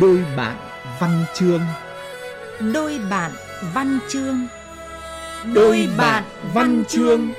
Đôi 0.00 0.24
bạn 0.36 0.56
văn 1.00 1.24
chương 1.34 1.60
Đôi 2.72 2.98
bạn 3.10 3.32
văn 3.74 3.98
chương 4.08 4.46
Đôi 5.54 5.88
bạn 5.98 6.24
văn 6.54 6.84
chương 6.88 7.32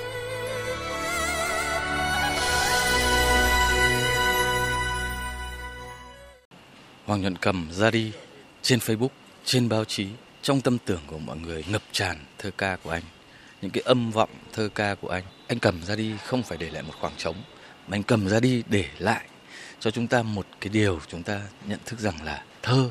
Hoàng 7.06 7.22
Nhuận 7.22 7.36
Cầm 7.36 7.68
ra 7.72 7.92
đi 7.92 8.12
trên 8.62 8.80
Facebook, 8.80 9.08
trên 9.46 9.70
báo 9.70 9.86
chí, 9.86 10.08
trong 10.42 10.62
tâm 10.62 10.78
tưởng 10.86 11.02
của 11.08 11.18
mọi 11.20 11.38
người 11.38 11.64
ngập 11.72 11.82
tràn 11.92 12.18
thơ 12.38 12.52
ca 12.58 12.78
của 12.84 12.90
anh. 12.90 13.04
Những 13.62 13.72
cái 13.72 13.84
âm 13.86 14.12
vọng 14.12 14.30
thơ 14.54 14.70
ca 14.76 14.96
của 14.96 15.10
anh. 15.10 15.24
Anh 15.48 15.60
cầm 15.60 15.84
ra 15.84 15.96
đi 15.96 16.12
không 16.26 16.44
phải 16.44 16.58
để 16.58 16.70
lại 16.70 16.84
một 16.84 16.94
khoảng 17.02 17.14
trống, 17.18 17.36
mà 17.88 17.96
anh 17.96 18.04
cầm 18.04 18.30
ra 18.30 18.40
đi 18.40 18.64
để 18.70 18.86
lại 19.00 19.26
cho 19.84 19.92
chúng 19.92 20.08
ta 20.08 20.22
một 20.24 20.46
cái 20.62 20.70
điều 20.74 21.00
chúng 21.08 21.24
ta 21.24 21.40
nhận 21.68 21.80
thức 21.86 22.00
rằng 22.00 22.14
là 22.26 22.42
thơ 22.62 22.90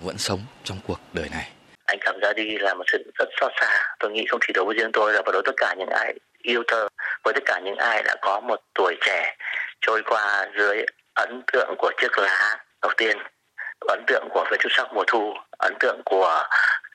vẫn 0.00 0.18
sống 0.18 0.40
trong 0.64 0.78
cuộc 0.86 0.98
đời 1.12 1.28
này. 1.30 1.50
Anh 1.86 1.98
cảm 2.00 2.20
ra 2.20 2.32
đi 2.32 2.58
là 2.58 2.74
một 2.74 2.84
sự 2.92 3.12
rất 3.18 3.28
xót 3.40 3.52
xa. 3.60 3.96
Tôi 3.98 4.10
nghĩ 4.10 4.24
không 4.28 4.40
chỉ 4.46 4.52
đối 4.52 4.64
với 4.64 4.74
riêng 4.78 4.92
tôi 4.92 5.12
là 5.12 5.22
đối 5.24 5.32
với 5.32 5.42
tất 5.44 5.54
cả 5.56 5.74
những 5.78 5.88
ai 5.88 6.14
yêu 6.42 6.62
thơ, 6.66 6.88
với 7.24 7.34
tất 7.34 7.42
cả 7.46 7.60
những 7.64 7.76
ai 7.76 8.02
đã 8.02 8.16
có 8.22 8.40
một 8.40 8.60
tuổi 8.74 8.96
trẻ 9.00 9.36
trôi 9.80 10.02
qua 10.02 10.46
dưới 10.58 10.84
ấn 11.14 11.42
tượng 11.52 11.74
của 11.78 11.92
chiếc 12.00 12.18
lá 12.18 12.58
đầu 12.82 12.92
tiên 12.96 13.18
ấn 13.80 14.04
tượng 14.06 14.28
của 14.30 14.44
về 14.50 14.56
chút 14.60 14.68
sắc 14.72 14.86
mùa 14.94 15.04
thu 15.06 15.34
ấn 15.58 15.74
tượng 15.80 16.00
của 16.04 16.42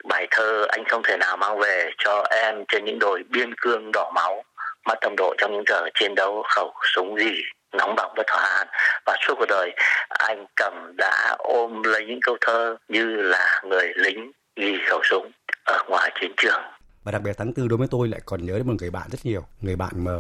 bài 0.03 0.27
thơ 0.31 0.65
anh 0.69 0.83
không 0.85 1.01
thể 1.03 1.17
nào 1.17 1.37
mang 1.37 1.59
về 1.59 1.89
cho 1.97 2.25
em 2.29 2.63
trên 2.67 2.85
những 2.85 2.99
đồi 2.99 3.23
biên 3.29 3.53
cương 3.61 3.91
đỏ 3.93 4.11
máu 4.15 4.43
mắt 4.85 4.97
tầm 5.01 5.15
độ 5.17 5.35
trong 5.37 5.53
những 5.53 5.63
giờ 5.67 5.89
chiến 5.93 6.15
đấu 6.15 6.43
khẩu 6.55 6.73
súng 6.95 7.17
gì 7.17 7.41
nóng 7.77 7.95
bỏng 7.95 8.13
bất 8.17 8.29
hòa 8.29 8.43
an 8.43 8.67
và 9.05 9.17
suốt 9.27 9.33
cuộc 9.37 9.45
đời 9.49 9.71
anh 10.09 10.45
cầm 10.55 10.93
đã 10.97 11.35
ôm 11.37 11.83
lấy 11.83 12.05
những 12.05 12.19
câu 12.21 12.37
thơ 12.41 12.77
như 12.87 13.05
là 13.05 13.61
người 13.63 13.87
lính 13.95 14.31
ghi 14.55 14.77
khẩu 14.89 15.01
súng 15.09 15.31
ở 15.65 15.83
ngoài 15.89 16.11
chiến 16.21 16.31
trường. 16.37 16.61
Và 17.03 17.11
đặc 17.11 17.21
biệt 17.21 17.35
tháng 17.37 17.53
tư 17.53 17.67
đối 17.67 17.77
với 17.77 17.87
tôi 17.91 18.07
lại 18.07 18.21
còn 18.25 18.45
nhớ 18.45 18.53
đến 18.53 18.67
một 18.67 18.73
người 18.79 18.91
bạn 18.91 19.09
rất 19.11 19.19
nhiều 19.23 19.45
người 19.61 19.75
bạn 19.75 20.03
mà 20.03 20.13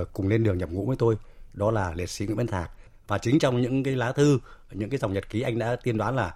uh, 0.00 0.08
cùng 0.12 0.28
lên 0.28 0.44
đường 0.44 0.58
nhập 0.58 0.68
ngũ 0.72 0.86
với 0.86 0.96
tôi 0.98 1.16
đó 1.52 1.70
là 1.70 1.92
liệt 1.94 2.10
sĩ 2.10 2.26
Nguyễn 2.26 2.36
Văn 2.36 2.46
Thạc. 2.46 2.70
Và 3.06 3.18
chính 3.18 3.38
trong 3.38 3.60
những 3.60 3.82
cái 3.82 3.96
lá 3.96 4.12
thư 4.12 4.38
những 4.70 4.90
cái 4.90 4.98
dòng 4.98 5.12
nhật 5.12 5.28
ký 5.28 5.42
anh 5.42 5.58
đã 5.58 5.76
tiên 5.82 5.98
đoán 5.98 6.16
là 6.16 6.34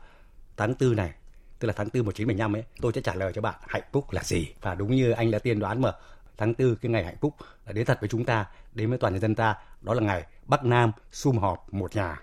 tháng 0.57 0.75
tư 0.75 0.95
này 0.97 1.11
tức 1.59 1.67
là 1.67 1.75
tháng 1.77 1.91
tư 1.91 2.03
1975 2.03 2.57
ấy 2.57 2.65
tôi 2.81 2.93
sẽ 2.95 3.01
trả 3.01 3.15
lời 3.15 3.33
cho 3.33 3.43
bạn 3.43 3.55
hạnh 3.69 3.83
phúc 3.93 4.13
là 4.13 4.23
gì. 4.23 4.55
Và 4.61 4.75
đúng 4.75 4.97
như 4.97 5.11
anh 5.11 5.31
đã 5.31 5.39
tiên 5.39 5.61
đoán 5.61 5.83
mà 5.83 5.93
tháng 6.37 6.55
tư 6.55 6.77
cái 6.83 6.91
ngày 6.91 7.05
hạnh 7.05 7.17
phúc 7.21 7.35
là 7.67 7.73
đến 7.73 7.87
thật 7.87 8.01
với 8.01 8.09
chúng 8.09 8.25
ta 8.25 8.47
đến 8.73 8.89
với 8.89 8.99
toàn 8.99 9.13
nhân 9.13 9.23
dân 9.23 9.35
ta 9.35 9.55
đó 9.81 9.95
là 9.95 10.01
ngày 10.01 10.25
Bắc 10.47 10.65
Nam 10.65 10.93
sum 11.13 11.39
họp 11.39 11.75
một 11.75 11.97
nhà 11.97 12.21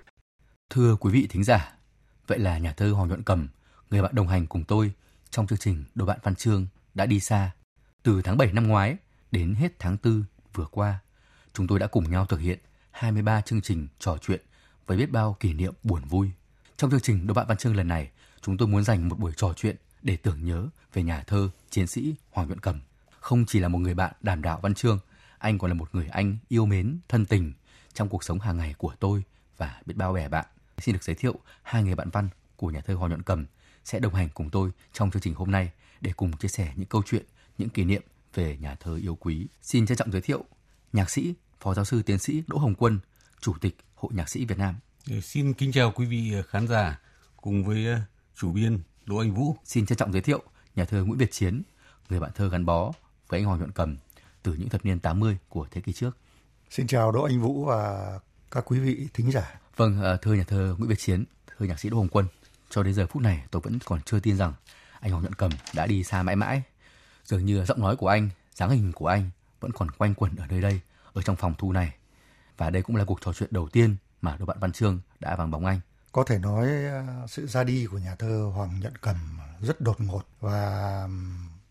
thưa 0.70 0.96
quý 0.96 1.12
vị 1.12 1.28
thính 1.30 1.44
giả 1.44 1.74
vậy 2.28 2.40
là 2.40 2.58
nhà 2.58 2.74
thơ 2.74 2.92
Hoàng 2.92 3.08
Nhuận 3.08 3.24
Cầm 3.24 3.48
người 3.90 4.02
bạn 4.02 4.16
đồng 4.16 4.28
hành 4.28 4.48
cùng 4.48 4.64
tôi 4.64 4.92
trong 5.30 5.48
chương 5.48 5.60
trình 5.60 5.84
đồ 5.96 6.06
bạn 6.06 6.20
văn 6.24 6.36
chương 6.36 6.68
đã 6.94 7.06
đi 7.06 7.20
xa 7.20 7.52
từ 8.04 8.22
tháng 8.22 8.38
7 8.38 8.54
năm 8.54 8.68
ngoái 8.68 8.98
đến 9.32 9.56
hết 9.56 9.80
tháng 9.80 9.98
4 10.04 10.24
vừa 10.54 10.66
qua 10.66 11.00
chúng 11.54 11.68
tôi 11.68 11.80
đã 11.80 11.88
cùng 11.88 12.12
nhau 12.12 12.26
thực 12.26 12.40
hiện 12.40 12.60
23 12.92 13.42
chương 13.42 13.62
trình 13.62 13.88
trò 14.00 14.18
chuyện 14.22 14.42
với 14.88 14.98
biết 14.98 15.12
bao 15.12 15.36
kỷ 15.40 15.54
niệm 15.54 15.74
buồn 15.84 16.02
vui. 16.06 16.32
Trong 16.78 16.92
chương 16.92 17.00
trình 17.00 17.28
đồ 17.28 17.34
bạn 17.34 17.48
văn 17.48 17.58
chương 17.58 17.76
lần 17.76 17.88
này, 17.88 18.10
chúng 18.42 18.58
tôi 18.58 18.68
muốn 18.68 18.84
dành 18.84 19.10
một 19.10 19.20
buổi 19.20 19.32
trò 19.36 19.54
chuyện 19.56 19.76
để 20.02 20.18
tưởng 20.18 20.46
nhớ 20.46 20.68
về 20.94 21.04
nhà 21.04 21.24
thơ, 21.28 21.50
chiến 21.70 21.88
sĩ 21.88 22.16
Hoàng 22.32 22.48
Nhuận 22.48 22.60
Cầm. 22.60 22.80
Không 23.20 23.46
chỉ 23.48 23.60
là 23.60 23.68
một 23.68 23.80
người 23.80 23.94
bạn 23.94 24.14
đảm 24.22 24.42
đạo 24.42 24.60
văn 24.64 24.74
chương, 24.74 25.00
anh 25.38 25.58
còn 25.58 25.72
là 25.72 25.74
một 25.74 25.96
người 25.96 26.08
anh 26.08 26.38
yêu 26.48 26.66
mến, 26.66 27.00
thân 27.10 27.26
tình 27.26 27.54
trong 27.94 28.10
cuộc 28.10 28.24
sống 28.24 28.40
hàng 28.40 28.58
ngày 28.58 28.76
của 28.78 28.94
tôi 29.00 29.24
và 29.58 29.82
biết 29.86 29.94
bao 29.98 30.14
bè 30.14 30.30
bạn. 30.30 30.46
Xin 30.78 30.94
được 30.94 31.04
giới 31.04 31.16
thiệu 31.16 31.40
hai 31.64 31.84
người 31.84 31.96
bạn 31.96 32.10
văn 32.10 32.30
của 32.56 32.68
nhà 32.68 32.82
thơ 32.82 32.94
Hoàng 32.94 33.10
Nhuận 33.10 33.24
Cầm 33.24 33.46
sẽ 33.86 34.00
đồng 34.00 34.16
hành 34.16 34.30
cùng 34.34 34.50
tôi 34.50 34.72
trong 34.94 35.12
chương 35.12 35.22
trình 35.22 35.34
hôm 35.34 35.52
nay 35.52 35.72
để 36.02 36.12
cùng 36.18 36.38
chia 36.38 36.48
sẻ 36.48 36.74
những 36.76 36.88
câu 36.88 37.02
chuyện, 37.06 37.26
những 37.58 37.70
kỷ 37.70 37.84
niệm 37.84 38.02
về 38.34 38.58
nhà 38.58 38.76
thơ 38.76 38.96
yêu 38.96 39.16
quý. 39.16 39.48
Xin 39.62 39.86
trân 39.86 39.98
trọng 39.98 40.12
giới 40.12 40.22
thiệu 40.22 40.44
nhạc 40.94 41.10
sĩ 41.10 41.34
Phó 41.60 41.74
giáo 41.74 41.86
sư 41.86 42.02
tiến 42.02 42.20
sĩ 42.20 42.44
Đỗ 42.48 42.58
Hồng 42.58 42.76
Quân, 42.76 43.00
Chủ 43.42 43.54
tịch 43.62 43.78
Hội 43.96 44.12
Nhạc 44.16 44.30
sĩ 44.30 44.46
Việt 44.46 44.58
Nam. 44.58 44.76
Ờ, 45.10 45.22
xin 45.22 45.54
kính 45.54 45.72
chào 45.72 45.92
quý 45.92 46.06
vị 46.06 46.34
khán 46.48 46.68
giả 46.68 47.00
cùng 47.38 47.64
với 47.64 47.86
ờ, 47.86 48.00
chủ 48.36 48.52
biên 48.52 48.80
Đỗ 49.06 49.18
Anh 49.18 49.34
Vũ. 49.34 49.56
Xin 49.64 49.86
trân 49.86 49.98
trọng 49.98 50.14
giới 50.14 50.22
thiệu 50.22 50.44
nhà 50.76 50.86
thơ 50.86 51.04
Nguyễn 51.04 51.18
Việt 51.18 51.32
Chiến, 51.32 51.62
người 52.10 52.20
bạn 52.20 52.32
thơ 52.36 52.50
gắn 52.50 52.66
bó 52.66 52.92
với 53.28 53.40
anh 53.40 53.46
Hoàng 53.46 53.60
Nhuận 53.60 53.72
Cầm 53.72 53.98
từ 54.44 54.54
những 54.54 54.70
thập 54.70 54.86
niên 54.86 55.00
80 55.00 55.38
của 55.50 55.68
thế 55.72 55.82
kỷ 55.82 55.94
trước. 55.94 56.18
Xin 56.72 56.88
chào 56.88 57.12
Đỗ 57.12 57.24
Anh 57.24 57.42
Vũ 57.42 57.66
và 57.66 58.20
các 58.52 58.64
quý 58.66 58.80
vị 58.80 59.08
thính 59.14 59.32
giả. 59.32 59.60
Vâng, 59.76 60.02
ờ, 60.02 60.18
thưa 60.18 60.34
nhà 60.34 60.44
thơ 60.48 60.76
Nguyễn 60.78 60.90
Việt 60.90 61.00
Chiến, 61.00 61.26
thưa 61.48 61.66
nhạc 61.66 61.80
sĩ 61.80 61.90
Đỗ 61.90 61.98
Hồng 61.98 62.08
Quân, 62.08 62.26
cho 62.70 62.84
đến 62.84 62.94
giờ 62.94 63.08
phút 63.08 63.22
này 63.22 63.44
tôi 63.52 63.62
vẫn 63.62 63.80
còn 63.86 64.02
chưa 64.02 64.20
tin 64.20 64.38
rằng 64.38 64.54
anh 65.00 65.12
Hoàng 65.12 65.24
Nhuận 65.24 65.36
Cầm 65.36 65.52
đã 65.76 65.86
đi 65.86 66.04
xa 66.04 66.24
mãi 66.24 66.36
mãi. 66.36 66.64
Dường 67.26 67.46
như 67.46 67.66
giọng 67.66 67.82
nói 67.82 67.96
của 67.96 68.08
anh, 68.08 68.30
dáng 68.54 68.70
hình 68.70 68.92
của 68.92 69.08
anh 69.08 69.30
vẫn 69.60 69.72
còn 69.72 69.92
quanh 69.92 70.14
quẩn 70.14 70.36
ở 70.36 70.46
nơi 70.50 70.62
đây 70.62 70.82
ở 71.14 71.22
trong 71.22 71.36
phòng 71.36 71.54
thu 71.58 71.72
này. 71.72 71.96
Và 72.58 72.70
đây 72.70 72.82
cũng 72.82 72.96
là 72.96 73.06
cuộc 73.06 73.22
trò 73.22 73.34
chuyện 73.34 73.50
đầu 73.52 73.70
tiên 73.70 73.96
mà 74.22 74.36
đôi 74.38 74.46
bạn 74.46 74.58
Văn 74.60 74.72
Trương 74.72 75.00
đã 75.20 75.36
vắng 75.36 75.52
bóng 75.52 75.66
anh. 75.66 75.80
Có 76.12 76.24
thể 76.24 76.40
nói 76.40 76.68
à, 76.86 77.28
sự 77.28 77.48
ra 77.48 77.64
đi 77.64 77.86
của 77.86 77.98
nhà 77.98 78.16
thơ 78.16 78.52
Hoàng 78.56 78.80
Nhận 78.80 78.94
Cầm 79.02 79.16
rất 79.62 79.82
đột 79.82 80.02
ngột 80.02 80.24
và 80.40 81.08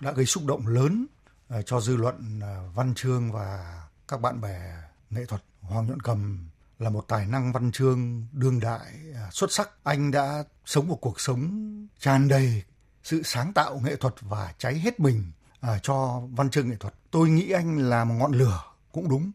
đã 0.01 0.13
gây 0.13 0.27
xúc 0.27 0.47
động 0.47 0.67
lớn 0.67 1.07
à, 1.49 1.63
cho 1.63 1.81
dư 1.81 1.97
luận 1.97 2.41
văn 2.75 2.95
chương 2.95 3.33
và 3.33 3.83
các 4.09 4.21
bạn 4.21 4.41
bè 4.41 4.90
nghệ 5.11 5.25
thuật. 5.27 5.43
Hoàng 5.61 5.87
Nhuận 5.87 6.01
Cầm 6.01 6.49
là 6.79 6.91
một 6.91 7.05
tài 7.09 7.27
năng 7.27 7.53
văn 7.53 7.73
chương 7.73 8.27
đương 8.33 8.61
đại 8.61 8.95
à, 9.15 9.29
xuất 9.33 9.53
sắc. 9.53 9.71
Anh 9.83 10.11
đã 10.11 10.45
sống 10.65 10.89
một 10.89 10.99
cuộc 11.01 11.21
sống 11.21 11.71
tràn 11.99 12.29
đầy 12.29 12.63
sự 13.03 13.23
sáng 13.23 13.53
tạo 13.53 13.81
nghệ 13.85 13.97
thuật 13.97 14.15
và 14.21 14.55
cháy 14.59 14.79
hết 14.79 15.01
mình 15.01 15.33
à, 15.61 15.79
cho 15.83 16.23
văn 16.31 16.51
chương 16.51 16.71
nghệ 16.71 16.77
thuật. 16.81 16.95
Tôi 17.11 17.29
nghĩ 17.29 17.51
anh 17.51 17.79
là 17.79 18.05
một 18.05 18.15
ngọn 18.15 18.33
lửa 18.33 18.63
cũng 18.93 19.09
đúng 19.09 19.33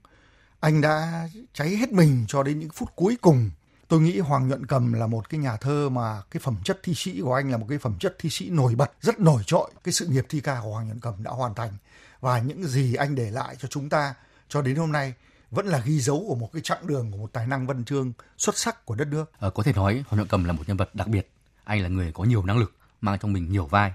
anh 0.66 0.82
đã 0.82 1.28
cháy 1.54 1.70
hết 1.76 1.92
mình 1.92 2.26
cho 2.28 2.44
đến 2.44 2.60
những 2.60 2.70
phút 2.70 2.90
cuối 2.96 3.18
cùng 3.22 3.52
tôi 3.88 4.02
nghĩ 4.02 4.20
hoàng 4.20 4.48
nhuận 4.48 4.66
cầm 4.66 4.94
là 4.94 5.08
một 5.08 5.30
cái 5.30 5.40
nhà 5.40 5.58
thơ 5.58 5.90
mà 5.90 6.22
cái 6.32 6.40
phẩm 6.40 6.56
chất 6.64 6.80
thi 6.84 6.94
sĩ 6.96 7.22
của 7.22 7.34
anh 7.34 7.52
là 7.52 7.58
một 7.58 7.66
cái 7.70 7.78
phẩm 7.78 7.96
chất 8.00 8.16
thi 8.20 8.30
sĩ 8.30 8.50
nổi 8.50 8.76
bật, 8.76 8.92
rất 9.02 9.20
nổi 9.20 9.44
trội 9.46 9.72
cái 9.84 9.94
sự 9.94 10.08
nghiệp 10.08 10.26
thi 10.30 10.40
ca 10.40 10.60
của 10.64 10.70
hoàng 10.70 10.86
nhuận 10.86 11.00
cầm 11.00 11.24
đã 11.24 11.32
hoàn 11.32 11.56
thành 11.56 11.72
và 12.20 12.40
những 12.40 12.64
gì 12.64 12.96
anh 12.96 13.16
để 13.16 13.32
lại 13.32 13.56
cho 13.60 13.68
chúng 13.68 13.90
ta 13.90 14.14
cho 14.50 14.62
đến 14.62 14.76
hôm 14.76 14.92
nay 14.92 15.14
vẫn 15.56 15.66
là 15.66 15.80
ghi 15.86 16.00
dấu 16.00 16.26
của 16.28 16.36
một 16.36 16.50
cái 16.54 16.62
chặng 16.62 16.88
đường 16.88 17.12
của 17.12 17.18
một 17.18 17.34
tài 17.34 17.48
năng 17.48 17.68
văn 17.68 17.86
chương 17.86 18.14
xuất 18.38 18.58
sắc 18.58 18.86
của 18.86 18.96
đất 18.96 19.08
nước. 19.08 19.32
À, 19.40 19.50
có 19.50 19.64
thể 19.64 19.74
nói 19.74 20.04
Hoàng 20.08 20.20
Nhượng 20.20 20.28
Cầm 20.28 20.44
là 20.44 20.54
một 20.54 20.64
nhân 20.68 20.78
vật 20.78 20.96
đặc 20.96 21.08
biệt. 21.08 21.32
Anh 21.64 21.82
là 21.82 21.90
người 21.90 22.12
có 22.12 22.24
nhiều 22.24 22.46
năng 22.46 22.58
lực, 22.58 22.76
mang 23.02 23.20
trong 23.20 23.34
mình 23.34 23.52
nhiều 23.52 23.66
vai. 23.66 23.94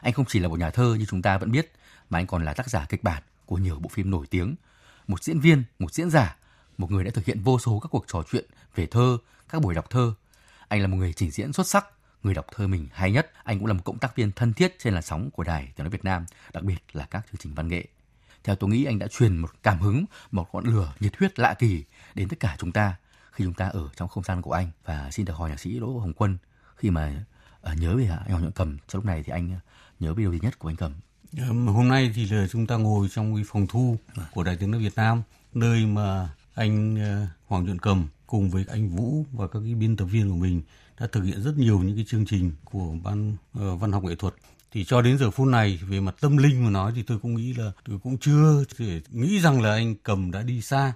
Anh 0.00 0.12
không 0.12 0.24
chỉ 0.28 0.38
là 0.38 0.48
một 0.48 0.58
nhà 0.58 0.70
thơ 0.70 0.96
như 0.98 1.06
chúng 1.08 1.22
ta 1.22 1.38
vẫn 1.38 1.52
biết, 1.52 1.72
mà 2.10 2.18
anh 2.18 2.26
còn 2.26 2.44
là 2.44 2.54
tác 2.54 2.70
giả 2.70 2.86
kịch 2.88 3.02
bản 3.02 3.22
của 3.46 3.56
nhiều 3.56 3.78
bộ 3.78 3.88
phim 3.88 4.10
nổi 4.10 4.26
tiếng 4.30 4.54
một 5.08 5.22
diễn 5.22 5.40
viên, 5.40 5.64
một 5.78 5.94
diễn 5.94 6.10
giả, 6.10 6.36
một 6.78 6.90
người 6.90 7.04
đã 7.04 7.10
thực 7.10 7.24
hiện 7.24 7.40
vô 7.42 7.58
số 7.58 7.80
các 7.80 7.88
cuộc 7.90 8.04
trò 8.08 8.22
chuyện 8.30 8.44
về 8.74 8.86
thơ, 8.86 9.18
các 9.48 9.62
buổi 9.62 9.74
đọc 9.74 9.90
thơ. 9.90 10.14
Anh 10.68 10.80
là 10.80 10.86
một 10.86 10.96
người 10.96 11.12
trình 11.12 11.30
diễn 11.30 11.52
xuất 11.52 11.66
sắc, 11.66 11.86
người 12.22 12.34
đọc 12.34 12.46
thơ 12.54 12.66
mình 12.66 12.88
hay 12.92 13.12
nhất. 13.12 13.32
Anh 13.44 13.58
cũng 13.58 13.66
là 13.66 13.72
một 13.72 13.82
cộng 13.84 13.98
tác 13.98 14.16
viên 14.16 14.32
thân 14.32 14.52
thiết 14.52 14.78
trên 14.78 14.94
làn 14.94 15.02
sóng 15.02 15.30
của 15.30 15.44
Đài 15.44 15.72
Tiếng 15.76 15.84
nói 15.84 15.90
Việt 15.90 16.04
Nam, 16.04 16.26
đặc 16.52 16.64
biệt 16.64 16.78
là 16.92 17.06
các 17.10 17.26
chương 17.26 17.38
trình 17.38 17.54
văn 17.54 17.68
nghệ. 17.68 17.84
Theo 18.48 18.56
tôi 18.56 18.70
nghĩ 18.70 18.84
anh 18.84 18.98
đã 18.98 19.06
truyền 19.08 19.36
một 19.36 19.50
cảm 19.62 19.78
hứng, 19.80 20.04
một 20.30 20.48
ngọn 20.52 20.64
lửa 20.64 20.92
nhiệt 21.00 21.16
huyết 21.16 21.38
lạ 21.38 21.54
kỳ 21.54 21.84
đến 22.14 22.28
tất 22.28 22.40
cả 22.40 22.56
chúng 22.58 22.72
ta 22.72 22.96
khi 23.32 23.44
chúng 23.44 23.54
ta 23.54 23.68
ở 23.68 23.88
trong 23.96 24.08
không 24.08 24.24
gian 24.24 24.42
của 24.42 24.52
anh. 24.52 24.70
Và 24.84 25.10
xin 25.10 25.26
được 25.26 25.32
hỏi 25.36 25.50
nhạc 25.50 25.60
sĩ 25.60 25.78
Đỗ 25.78 25.98
Hồng 25.98 26.12
Quân 26.12 26.38
khi 26.76 26.90
mà 26.90 27.24
ờ, 27.60 27.74
nhớ 27.74 27.96
về 27.96 28.06
anh 28.06 28.28
Hoàng 28.28 28.42
Nhuận 28.42 28.52
Cầm 28.52 28.78
trong 28.88 28.98
lúc 28.98 29.04
này 29.04 29.22
thì 29.22 29.32
anh 29.32 29.50
ờ, 29.50 29.58
nhớ 30.00 30.14
về 30.14 30.22
điều 30.22 30.32
gì 30.32 30.38
nhất 30.42 30.58
của 30.58 30.70
anh 30.70 30.76
Cầm? 30.76 30.92
Hôm 31.66 31.88
nay 31.88 32.12
thì 32.14 32.28
là 32.28 32.46
chúng 32.50 32.66
ta 32.66 32.76
ngồi 32.76 33.08
trong 33.10 33.34
cái 33.34 33.44
phòng 33.46 33.66
thu 33.66 33.96
của 34.32 34.44
Đài 34.44 34.56
tiếng 34.56 34.70
nói 34.70 34.80
Việt 34.80 34.96
Nam, 34.96 35.22
nơi 35.54 35.86
mà 35.86 36.28
anh 36.54 36.96
ờ, 36.96 37.26
Hoàng 37.46 37.64
Nhuận 37.64 37.78
Cầm 37.78 38.06
cùng 38.26 38.50
với 38.50 38.64
anh 38.68 38.88
Vũ 38.88 39.24
và 39.32 39.46
các 39.48 39.58
cái 39.64 39.74
biên 39.74 39.96
tập 39.96 40.04
viên 40.04 40.30
của 40.30 40.36
mình 40.36 40.62
đã 41.00 41.06
thực 41.06 41.22
hiện 41.22 41.42
rất 41.42 41.56
nhiều 41.56 41.78
những 41.78 41.96
cái 41.96 42.04
chương 42.08 42.26
trình 42.26 42.52
của 42.64 42.94
ban 43.04 43.32
uh, 43.32 43.80
văn 43.80 43.92
học 43.92 44.04
nghệ 44.04 44.14
thuật 44.14 44.34
thì 44.72 44.84
cho 44.84 45.02
đến 45.02 45.18
giờ 45.18 45.30
phút 45.30 45.46
này, 45.46 45.80
về 45.88 46.00
mặt 46.00 46.14
tâm 46.20 46.36
linh 46.36 46.64
mà 46.64 46.70
nói 46.70 46.92
thì 46.96 47.02
tôi 47.02 47.18
cũng 47.18 47.34
nghĩ 47.34 47.52
là, 47.52 47.72
tôi 47.84 47.98
cũng 47.98 48.18
chưa 48.18 48.64
thể 48.76 49.00
nghĩ 49.10 49.40
rằng 49.40 49.62
là 49.62 49.72
anh 49.72 49.94
cầm 50.02 50.30
đã 50.30 50.42
đi 50.42 50.60
xa. 50.62 50.92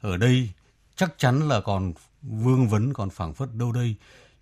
Ở 0.00 0.16
đây 0.16 0.50
chắc 0.96 1.14
chắn 1.18 1.48
là 1.48 1.60
còn 1.60 1.92
vương 2.22 2.68
vấn, 2.68 2.92
còn 2.92 3.10
phảng 3.10 3.34
phất 3.34 3.54
đâu 3.54 3.72
đây. 3.72 3.94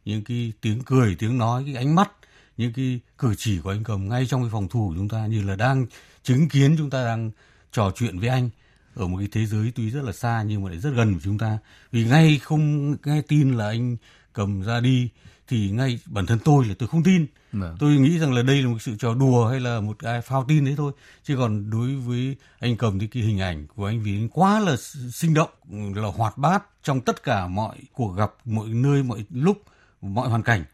Những 0.05 0.25
cái 0.25 0.53
tiếng 0.61 0.83
cười, 0.87 1.15
tiếng 1.15 1.39
nói, 1.39 1.63
cái 1.67 1.75
ánh 1.75 1.95
mắt, 1.95 2.11
những 2.57 2.73
cái 2.73 3.01
cử 3.19 3.35
chỉ 3.39 3.59
của 3.59 3.71
anh 3.71 3.85
cầm 3.85 4.09
ngay 4.09 4.27
trong 4.27 4.43
cái 4.43 4.51
phòng 4.51 4.69
thủ 4.69 4.89
của 4.89 4.95
chúng 4.97 5.09
ta 5.09 5.27
như 5.27 5.43
là 5.43 5.57
đang 5.57 5.87
chứng 6.23 6.49
kiến 6.49 6.75
chúng 6.79 6.91
ta 6.91 7.05
đang 7.05 7.31
trò 7.73 7.93
chuyện 7.97 8.19
với 8.19 8.29
anh 8.29 8.51
ở 8.95 9.07
một 9.07 9.19
cái 9.19 9.29
thế 9.33 9.47
giới 9.47 9.73
tuy 9.75 9.91
rất 9.91 10.05
là 10.05 10.13
xa 10.13 10.43
nhưng 10.47 10.63
mà 10.63 10.71
lại 10.71 10.79
rất 10.79 10.91
gần 10.91 11.15
của 11.15 11.21
chúng 11.25 11.39
ta. 11.39 11.59
Vì 11.93 12.05
ngay 12.05 12.39
không 12.39 12.97
nghe 13.05 13.23
tin 13.29 13.57
là 13.57 13.69
anh 13.69 13.97
cầm 14.33 14.63
ra 14.63 14.81
đi 14.81 15.09
thì 15.49 15.71
ngay 15.71 15.99
bản 16.07 16.27
thân 16.27 16.39
tôi 16.45 16.65
là 16.67 16.75
tôi 16.79 16.89
không 16.89 17.03
tin. 17.03 17.27
Vâng. 17.53 17.77
Tôi 17.79 17.97
nghĩ 17.97 18.19
rằng 18.19 18.33
là 18.33 18.43
đây 18.43 18.63
là 18.63 18.69
một 18.69 18.83
sự 18.83 18.97
trò 18.99 19.15
đùa 19.15 19.49
hay 19.49 19.61
là 19.61 19.81
một 19.81 19.99
cái 19.99 20.21
phao 20.21 20.45
tin 20.49 20.65
đấy 20.65 20.75
thôi. 20.77 20.93
Chứ 21.25 21.37
còn 21.37 21.71
đối 21.71 21.95
với 21.95 22.37
anh 22.59 22.77
cầm 22.77 22.99
thì 22.99 23.07
cái 23.07 23.23
hình 23.23 23.41
ảnh 23.41 23.67
của 23.67 23.87
anh 23.87 24.03
vì 24.03 24.17
anh 24.17 24.29
quá 24.29 24.61
là 24.61 24.77
sinh 25.13 25.35
động, 25.35 25.51
là 25.95 26.09
hoạt 26.17 26.39
bát 26.39 26.63
trong 26.83 27.01
tất 27.01 27.23
cả 27.23 27.47
mọi 27.47 27.77
cuộc 27.93 28.13
gặp, 28.17 28.33
mọi 28.45 28.69
nơi, 28.69 29.03
mọi 29.03 29.25
lúc, 29.31 29.63
mọi 30.01 30.29
hoàn 30.29 30.43
cảnh 30.43 30.65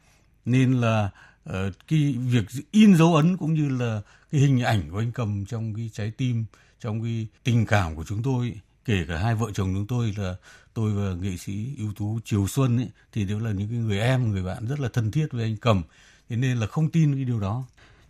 nên 0.45 0.73
là 0.73 1.11
uh, 1.51 1.55
cái 1.89 2.15
việc 2.19 2.45
in 2.71 2.97
dấu 2.97 3.15
ấn 3.15 3.37
cũng 3.37 3.55
như 3.55 3.69
là 3.69 4.03
cái 4.33 4.41
hình 4.41 4.61
ảnh 4.61 4.91
của 4.91 4.99
anh 4.99 5.13
cầm 5.13 5.45
trong 5.47 5.75
cái 5.75 5.91
trái 5.93 6.11
tim 6.11 6.45
trong 6.81 7.03
cái 7.03 7.27
tình 7.45 7.67
cảm 7.67 7.97
của 7.97 8.05
chúng 8.05 8.23
tôi 8.23 8.61
kể 8.85 9.05
cả 9.09 9.19
hai 9.19 9.35
vợ 9.35 9.47
chồng 9.55 9.75
chúng 9.75 9.87
tôi 9.87 10.15
là 10.17 10.37
tôi 10.75 10.93
và 10.93 11.15
nghệ 11.15 11.37
sĩ 11.37 11.67
ưu 11.79 11.93
tú 11.93 12.21
Triều 12.25 12.47
Xuân 12.47 12.77
ấy, 12.77 12.89
thì 13.13 13.25
đều 13.25 13.39
là 13.39 13.51
những 13.51 13.69
cái 13.69 13.79
người 13.79 14.01
em 14.01 14.31
người 14.31 14.43
bạn 14.43 14.67
rất 14.67 14.81
là 14.81 14.89
thân 14.93 15.11
thiết 15.11 15.27
với 15.33 15.45
anh 15.45 15.57
cầm 15.57 15.83
thế 16.29 16.37
nên 16.37 16.57
là 16.57 16.67
không 16.67 16.91
tin 16.91 17.15
cái 17.15 17.25
điều 17.25 17.41
đó 17.41 17.65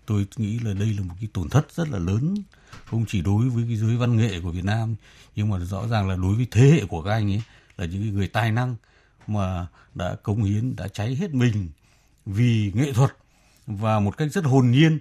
tôi 0.06 0.26
nghĩ 0.36 0.58
là 0.58 0.74
đây 0.74 0.94
là 0.94 1.02
một 1.02 1.14
cái 1.20 1.28
tổn 1.32 1.48
thất 1.48 1.72
rất 1.74 1.88
là 1.88 1.98
lớn 1.98 2.34
không 2.84 3.04
chỉ 3.08 3.20
đối 3.20 3.48
với 3.48 3.64
cái 3.68 3.76
giới 3.76 3.96
văn 3.96 4.16
nghệ 4.16 4.40
của 4.40 4.50
Việt 4.50 4.64
Nam 4.64 4.94
nhưng 5.36 5.50
mà 5.50 5.58
rõ 5.58 5.88
ràng 5.88 6.08
là 6.08 6.16
đối 6.16 6.34
với 6.34 6.46
thế 6.50 6.70
hệ 6.70 6.86
của 6.86 7.02
các 7.02 7.10
anh 7.10 7.30
ấy 7.30 7.42
là 7.76 7.86
những 7.86 8.14
người 8.14 8.28
tài 8.28 8.52
năng 8.52 8.76
mà 9.26 9.66
đã 9.94 10.14
cống 10.22 10.42
hiến 10.44 10.76
đã 10.76 10.88
cháy 10.88 11.14
hết 11.14 11.34
mình 11.34 11.68
vì 12.26 12.72
nghệ 12.74 12.92
thuật 12.92 13.16
và 13.66 14.00
một 14.00 14.16
cách 14.16 14.32
rất 14.32 14.44
hồn 14.44 14.70
nhiên 14.70 14.98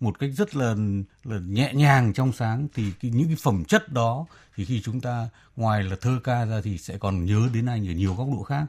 một 0.00 0.18
cách 0.18 0.30
rất 0.36 0.56
là 0.56 0.74
là 1.24 1.38
nhẹ 1.38 1.72
nhàng 1.74 2.12
trong 2.12 2.32
sáng 2.32 2.68
thì 2.74 2.92
cái, 3.00 3.10
những 3.10 3.26
cái 3.26 3.36
phẩm 3.42 3.64
chất 3.64 3.92
đó 3.92 4.26
thì 4.56 4.64
khi 4.64 4.82
chúng 4.82 5.00
ta 5.00 5.28
ngoài 5.56 5.82
là 5.82 5.96
thơ 6.00 6.20
ca 6.24 6.44
ra 6.44 6.60
thì 6.64 6.78
sẽ 6.78 6.98
còn 6.98 7.24
nhớ 7.24 7.48
đến 7.54 7.66
anh 7.66 7.88
ở 7.88 7.92
nhiều 7.92 8.14
góc 8.14 8.28
độ 8.32 8.42
khác. 8.42 8.66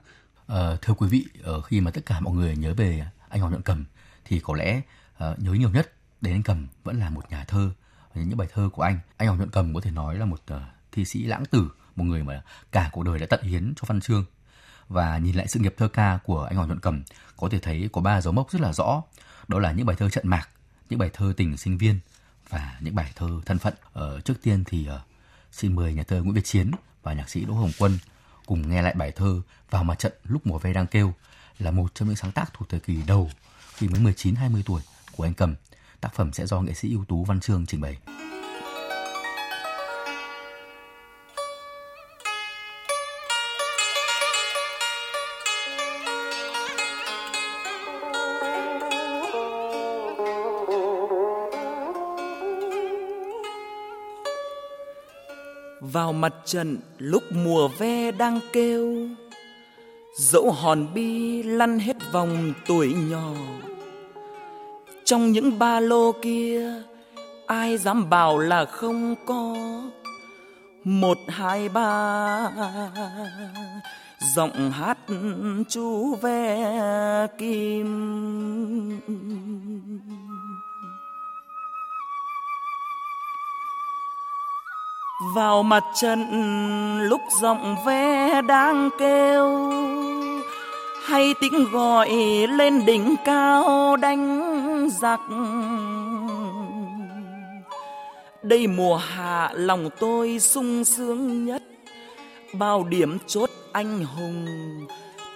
À, 0.48 0.78
thưa 0.82 0.94
quý 0.94 1.08
vị, 1.10 1.26
ở 1.44 1.62
khi 1.62 1.82
mà 1.82 1.92
tất 1.92 2.06
cả 2.06 2.20
mọi 2.20 2.34
người 2.34 2.56
nhớ 2.56 2.74
về 2.74 3.06
anh 3.30 3.40
Hoàng 3.42 3.52
Nhuận 3.52 3.64
Cầm 3.64 3.86
thì 4.26 4.40
có 4.40 4.54
lẽ 4.56 4.82
uh, 5.16 5.40
nhớ 5.40 5.54
nhiều 5.54 5.70
nhất 5.70 5.94
đến 6.22 6.34
anh 6.34 6.44
Cầm 6.44 6.68
vẫn 6.84 7.00
là 7.00 7.10
một 7.10 7.32
nhà 7.32 7.44
thơ. 7.44 7.72
Những 8.14 8.38
bài 8.38 8.48
thơ 8.54 8.70
của 8.74 8.82
anh, 8.82 9.00
anh 9.18 9.28
Hoàng 9.28 9.40
Nhuận 9.40 9.52
Cầm 9.52 9.74
có 9.74 9.82
thể 9.82 9.92
nói 9.92 10.18
là 10.18 10.26
một 10.26 10.42
uh, 10.54 10.60
thi 10.92 11.06
sĩ 11.06 11.24
lãng 11.24 11.46
tử, 11.46 11.70
một 11.96 12.04
người 12.04 12.24
mà 12.24 12.44
cả 12.72 12.90
cuộc 12.92 13.04
đời 13.04 13.20
đã 13.20 13.26
tận 13.30 13.44
hiến 13.44 13.74
cho 13.76 13.84
văn 13.88 14.02
chương. 14.02 14.26
Và 14.88 15.18
nhìn 15.18 15.36
lại 15.36 15.48
sự 15.48 15.60
nghiệp 15.60 15.76
thơ 15.78 15.88
ca 15.88 16.20
của 16.24 16.44
anh 16.44 16.56
Hoàng 16.56 16.68
Nhuận 16.68 16.80
Cầm 16.80 17.04
có 17.38 17.50
thể 17.50 17.60
thấy 17.60 17.90
có 17.94 18.02
ba 18.02 18.22
dấu 18.22 18.34
mốc 18.34 18.52
rất 18.52 18.62
là 18.62 18.74
rõ. 18.74 19.04
Đó 19.48 19.60
là 19.60 19.72
những 19.72 19.86
bài 19.86 19.96
thơ 20.00 20.10
trận 20.10 20.28
mạc, 20.28 20.50
những 20.90 21.00
bài 21.00 21.10
thơ 21.14 21.34
tình 21.38 21.58
sinh 21.58 21.78
viên 21.78 22.00
và 22.50 22.78
những 22.80 22.96
bài 22.96 23.12
thơ 23.16 23.30
thân 23.46 23.60
phận. 23.60 23.74
Ở 23.94 24.22
trước 24.22 24.42
tiên 24.42 24.64
thì 24.64 24.90
uh, 24.96 25.02
xin 25.52 25.76
mời 25.76 25.94
nhà 25.94 26.04
thơ 26.04 26.22
Nguyễn 26.22 26.34
Việt 26.34 26.46
Chiến 26.46 26.72
và 27.04 27.14
nhạc 27.14 27.30
sĩ 27.30 27.46
Đỗ 27.46 27.54
Hồng 27.54 27.72
Quân 27.80 27.98
cùng 28.46 28.70
nghe 28.70 28.82
lại 28.82 28.94
bài 28.94 29.12
thơ 29.12 29.42
Vào 29.70 29.84
mặt 29.84 30.00
trận 30.00 30.14
lúc 30.24 30.48
mùa 30.48 30.60
ve 30.60 30.74
đang 30.74 30.88
kêu 30.88 31.14
là 31.60 31.72
một 31.72 31.96
trong 31.96 32.08
những 32.08 32.18
sáng 32.18 32.32
tác 32.32 32.54
thuộc 32.54 32.70
thời 32.70 32.80
kỳ 32.80 32.98
đầu 33.08 33.32
khi 33.76 33.88
mới 33.88 34.02
19-20 34.02 34.62
tuổi 34.66 34.82
của 35.12 35.24
anh 35.24 35.34
Cầm. 35.34 35.56
Tác 36.02 36.14
phẩm 36.16 36.34
sẽ 36.34 36.46
do 36.46 36.62
nghệ 36.62 36.74
sĩ 36.74 36.92
ưu 36.92 37.06
tú 37.06 37.24
Văn 37.24 37.40
Trương 37.40 37.66
trình 37.66 37.82
bày. 37.82 37.98
vào 55.96 56.14
mặt 56.14 56.34
trận 56.46 56.78
lúc 56.98 57.24
mùa 57.32 57.68
ve 57.68 58.12
đang 58.12 58.40
kêu 58.54 59.08
dẫu 60.16 60.52
hòn 60.52 60.94
bi 60.94 61.44
lăn 61.44 61.80
hết 61.80 61.96
vòng 62.12 62.54
tuổi 62.68 62.94
nhỏ, 63.10 63.34
trong 65.06 65.32
những 65.32 65.60
ba 65.60 65.80
lô 65.80 66.12
kia, 66.12 66.74
ai 67.46 67.78
dám 67.78 68.10
bảo 68.10 68.40
là 68.40 68.66
không 68.66 69.16
có? 69.26 69.56
Một, 70.84 71.18
hai, 71.28 71.70
ba, 71.70 72.52
giọng 74.36 74.72
hát 74.72 74.98
chú 75.70 76.16
ve 76.16 77.28
kim. 77.38 77.90
Vào 85.36 85.64
mặt 85.64 85.84
trận 85.96 86.20
lúc 87.00 87.22
giọng 87.42 87.76
ve 87.86 88.42
đang 88.42 88.90
kêu. 89.00 89.72
Hay 91.06 91.34
tiếng 91.42 91.72
gọi 91.72 92.10
lên 92.48 92.86
đỉnh 92.86 93.16
cao 93.26 93.96
đánh 93.98 94.90
giặc. 94.92 95.20
Đây 98.44 98.68
mùa 98.68 98.98
hạ 98.98 99.50
lòng 99.54 99.90
tôi 100.00 100.40
sung 100.40 100.86
sướng 100.86 101.46
nhất. 101.46 101.64
Bao 102.54 102.84
điểm 102.84 103.18
chốt 103.28 103.50
anh 103.72 104.06
hùng, 104.06 104.46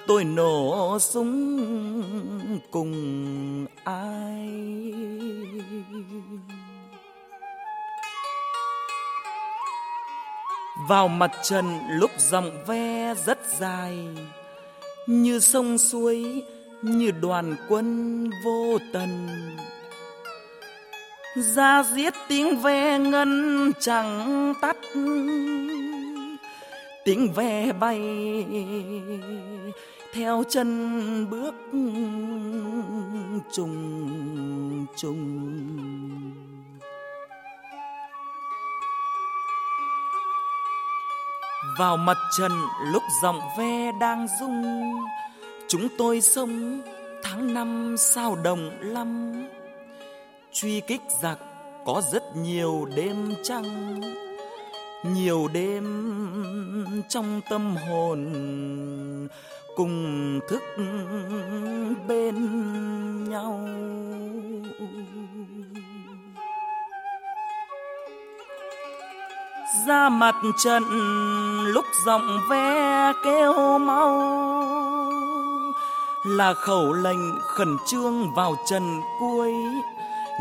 tôi 0.07 0.23
nổ 0.23 0.97
súng 0.99 1.61
cùng 2.71 2.95
ai? 3.83 4.93
Vào 10.87 11.07
mặt 11.07 11.31
trần 11.43 11.79
lúc 11.89 12.11
dòng 12.17 12.51
ve 12.65 13.15
rất 13.25 13.39
dài, 13.59 13.97
như 15.07 15.39
sông 15.39 15.77
suối, 15.77 16.43
như 16.81 17.11
đoàn 17.11 17.55
quân 17.69 18.29
vô 18.45 18.77
tần. 18.93 19.29
Ra 21.35 21.83
giết 21.83 22.13
tiếng 22.27 22.57
ve 22.57 22.99
ngân 22.99 23.71
chẳng 23.79 24.53
tắt, 24.61 24.77
tiếng 27.05 27.33
ve 27.35 27.71
bay 27.71 28.01
theo 30.13 30.43
chân 30.49 31.29
bước 31.29 31.53
trùng 33.51 34.85
trùng. 34.97 36.48
Vào 41.77 41.98
mặt 41.98 42.18
trần 42.38 42.51
lúc 42.92 43.04
giọng 43.21 43.39
ve 43.57 43.92
đang 44.00 44.27
rung, 44.39 44.95
chúng 45.68 45.88
tôi 45.98 46.21
sống 46.21 46.81
tháng 47.24 47.54
năm 47.54 47.95
sao 47.98 48.38
đồng 48.44 48.71
lăm 48.80 49.44
truy 50.51 50.81
kích 50.81 51.01
giặc 51.21 51.39
có 51.86 52.01
rất 52.12 52.24
nhiều 52.36 52.88
đêm 52.95 53.33
trăng, 53.44 54.00
nhiều 55.04 55.48
đêm 55.54 55.86
trong 57.10 57.42
tâm 57.50 57.75
hồn 57.75 58.28
cùng 59.76 60.40
thức 60.49 60.64
bên 62.07 62.35
nhau. 63.30 63.59
Ra 69.88 70.09
mặt 70.09 70.35
trận 70.64 70.83
lúc 71.66 71.85
giọng 72.06 72.40
ve 72.49 73.14
kêu 73.23 73.78
mau. 73.78 74.35
Là 76.26 76.54
khẩu 76.54 76.94
lệnh 76.94 77.40
khẩn 77.40 77.78
trương 77.88 78.33
vào 78.33 78.56
trần 78.69 79.02
cuối. 79.19 79.52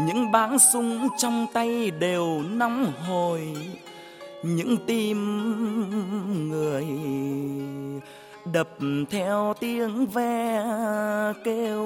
Những 0.00 0.32
báng 0.32 0.58
súng 0.72 1.08
trong 1.18 1.46
tay 1.52 1.90
đều 1.90 2.42
nóng 2.50 2.92
hồi 3.08 3.56
những 4.42 4.76
tim 4.86 5.18
người 6.50 6.86
đập 8.52 8.68
theo 9.10 9.54
tiếng 9.60 10.06
ve 10.06 10.62
kêu. 11.44 11.84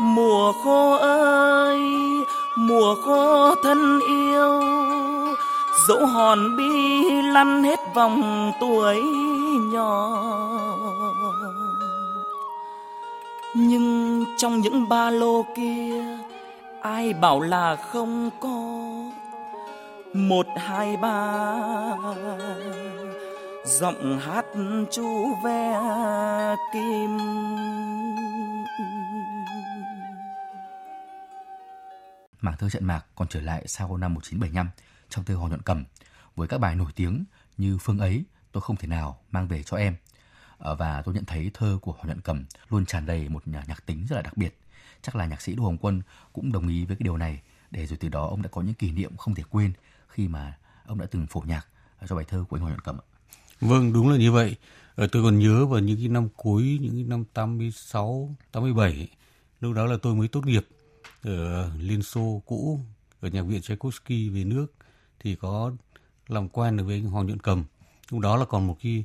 Mùa 0.00 0.52
khô 0.52 0.96
ơi, 0.96 1.80
mùa 2.56 2.94
khô 3.04 3.54
thân 3.54 4.00
yêu, 4.00 4.62
dẫu 5.88 6.06
hòn 6.06 6.56
bi 6.56 7.10
lăn 7.22 7.64
hết 7.64 7.80
vòng 7.94 8.52
tuổi 8.60 9.02
nhỏ. 9.72 10.20
Nhưng 13.54 14.24
trong 14.36 14.60
những 14.60 14.88
ba 14.88 15.10
lô 15.10 15.42
kia, 15.56 16.04
ai 16.82 17.12
bảo 17.12 17.40
là 17.40 17.76
không 17.76 18.30
có? 18.40 18.48
Một, 20.14 20.46
hai, 20.56 20.96
ba, 20.96 21.34
giọng 23.64 24.18
hát 24.26 24.44
chu 24.90 25.34
ve 25.44 25.76
kim. 26.72 27.18
Mảng 32.40 32.56
thơ 32.56 32.70
trận 32.70 32.84
mạc 32.84 33.04
còn 33.14 33.28
trở 33.28 33.40
lại 33.40 33.64
sau 33.66 33.96
năm 33.96 34.14
1975 34.14 34.70
trong 35.08 35.24
thơ 35.24 35.34
Hoàng 35.34 35.50
Nhuận 35.50 35.62
Cầm 35.62 35.84
với 36.36 36.48
các 36.48 36.58
bài 36.58 36.76
nổi 36.76 36.92
tiếng 36.94 37.24
như 37.58 37.78
Phương 37.78 37.98
ấy, 37.98 38.24
tôi 38.52 38.60
không 38.60 38.76
thể 38.76 38.88
nào 38.88 39.18
mang 39.30 39.48
về 39.48 39.62
cho 39.62 39.76
em. 39.76 39.96
Ờ, 40.58 40.74
và 40.74 41.02
tôi 41.02 41.14
nhận 41.14 41.24
thấy 41.24 41.50
thơ 41.54 41.78
của 41.82 41.92
Hoàng 41.92 42.06
Nhuận 42.06 42.20
Cầm 42.20 42.44
luôn 42.70 42.86
tràn 42.86 43.06
đầy 43.06 43.28
một 43.28 43.48
nhạc 43.48 43.86
tính 43.86 44.06
rất 44.08 44.16
là 44.16 44.22
đặc 44.22 44.36
biệt. 44.36 44.58
Chắc 45.02 45.16
là 45.16 45.26
nhạc 45.26 45.40
sĩ 45.42 45.54
Đỗ 45.54 45.62
Hồng 45.62 45.78
Quân 45.78 46.02
cũng 46.32 46.52
đồng 46.52 46.68
ý 46.68 46.84
với 46.84 46.96
cái 46.96 47.04
điều 47.04 47.16
này 47.16 47.42
để 47.70 47.86
rồi 47.86 47.96
từ 47.96 48.08
đó 48.08 48.26
ông 48.26 48.42
đã 48.42 48.48
có 48.48 48.62
những 48.62 48.74
kỷ 48.74 48.90
niệm 48.90 49.16
không 49.16 49.34
thể 49.34 49.42
quên 49.50 49.72
khi 50.08 50.28
mà 50.28 50.58
ông 50.86 50.98
đã 50.98 51.06
từng 51.10 51.26
phổ 51.26 51.42
nhạc 51.46 51.66
cho 52.08 52.16
bài 52.16 52.24
thơ 52.28 52.44
của 52.48 52.56
anh 52.56 52.62
Hoàng 52.62 52.72
Nhuận 52.72 52.84
Cầm 52.84 52.98
ạ. 52.98 53.06
Vâng, 53.60 53.92
đúng 53.92 54.10
là 54.10 54.16
như 54.16 54.32
vậy. 54.32 54.56
Ờ, 54.94 55.06
tôi 55.12 55.22
còn 55.22 55.38
nhớ 55.38 55.66
vào 55.66 55.80
những 55.80 55.96
cái 55.96 56.08
năm 56.08 56.28
cuối, 56.36 56.78
những 56.80 56.94
cái 56.94 57.04
năm 57.04 57.24
86, 57.34 58.36
87, 58.52 59.08
lúc 59.60 59.74
đó 59.74 59.86
là 59.86 59.96
tôi 60.02 60.14
mới 60.14 60.28
tốt 60.28 60.46
nghiệp 60.46 60.66
ở 61.22 61.70
Liên 61.78 62.02
Xô 62.02 62.42
cũ, 62.46 62.80
ở 63.20 63.28
nhạc 63.28 63.42
viện 63.42 63.60
Tchaikovsky 63.60 64.28
về 64.28 64.44
nước, 64.44 64.66
thì 65.20 65.34
có 65.34 65.72
làm 66.28 66.48
quen 66.48 66.76
được 66.76 66.84
với 66.84 66.94
anh 66.94 67.04
Hoàng 67.04 67.26
Nhuận 67.26 67.40
Cầm. 67.40 67.64
Lúc 68.10 68.20
đó 68.20 68.36
là 68.36 68.44
còn 68.44 68.66
một 68.66 68.76
cái 68.82 69.04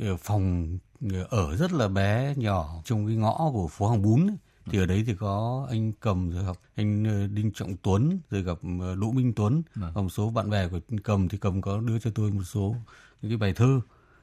ờ, 0.00 0.16
phòng 0.16 0.78
ờ, 1.12 1.26
ở 1.30 1.56
rất 1.56 1.72
là 1.72 1.88
bé 1.88 2.34
nhỏ 2.36 2.82
trong 2.84 3.06
cái 3.06 3.16
ngõ 3.16 3.50
của 3.52 3.68
phố 3.68 3.88
Hàng 3.90 4.02
Bún 4.02 4.26
ấy. 4.26 4.36
thì 4.66 4.78
ở 4.78 4.86
đấy 4.86 5.04
thì 5.06 5.14
có 5.14 5.66
anh 5.70 5.92
cầm 6.00 6.30
rồi 6.30 6.44
gặp 6.44 6.56
anh 6.76 7.04
Đinh 7.34 7.52
Trọng 7.54 7.76
Tuấn 7.76 8.20
rồi 8.30 8.42
gặp 8.42 8.58
Đỗ 9.00 9.10
Minh 9.12 9.32
Tuấn 9.36 9.62
Vâng. 9.74 9.92
và 9.94 10.02
một 10.02 10.08
số 10.08 10.30
bạn 10.30 10.50
bè 10.50 10.68
của 10.68 10.80
cầm 11.04 11.28
thì 11.28 11.38
cầm 11.38 11.62
có 11.62 11.80
đưa 11.80 11.98
cho 11.98 12.10
tôi 12.14 12.30
một 12.30 12.42
số 12.44 12.76
những 13.22 13.30
cái 13.30 13.38
bài 13.38 13.52
thơ 13.52 13.80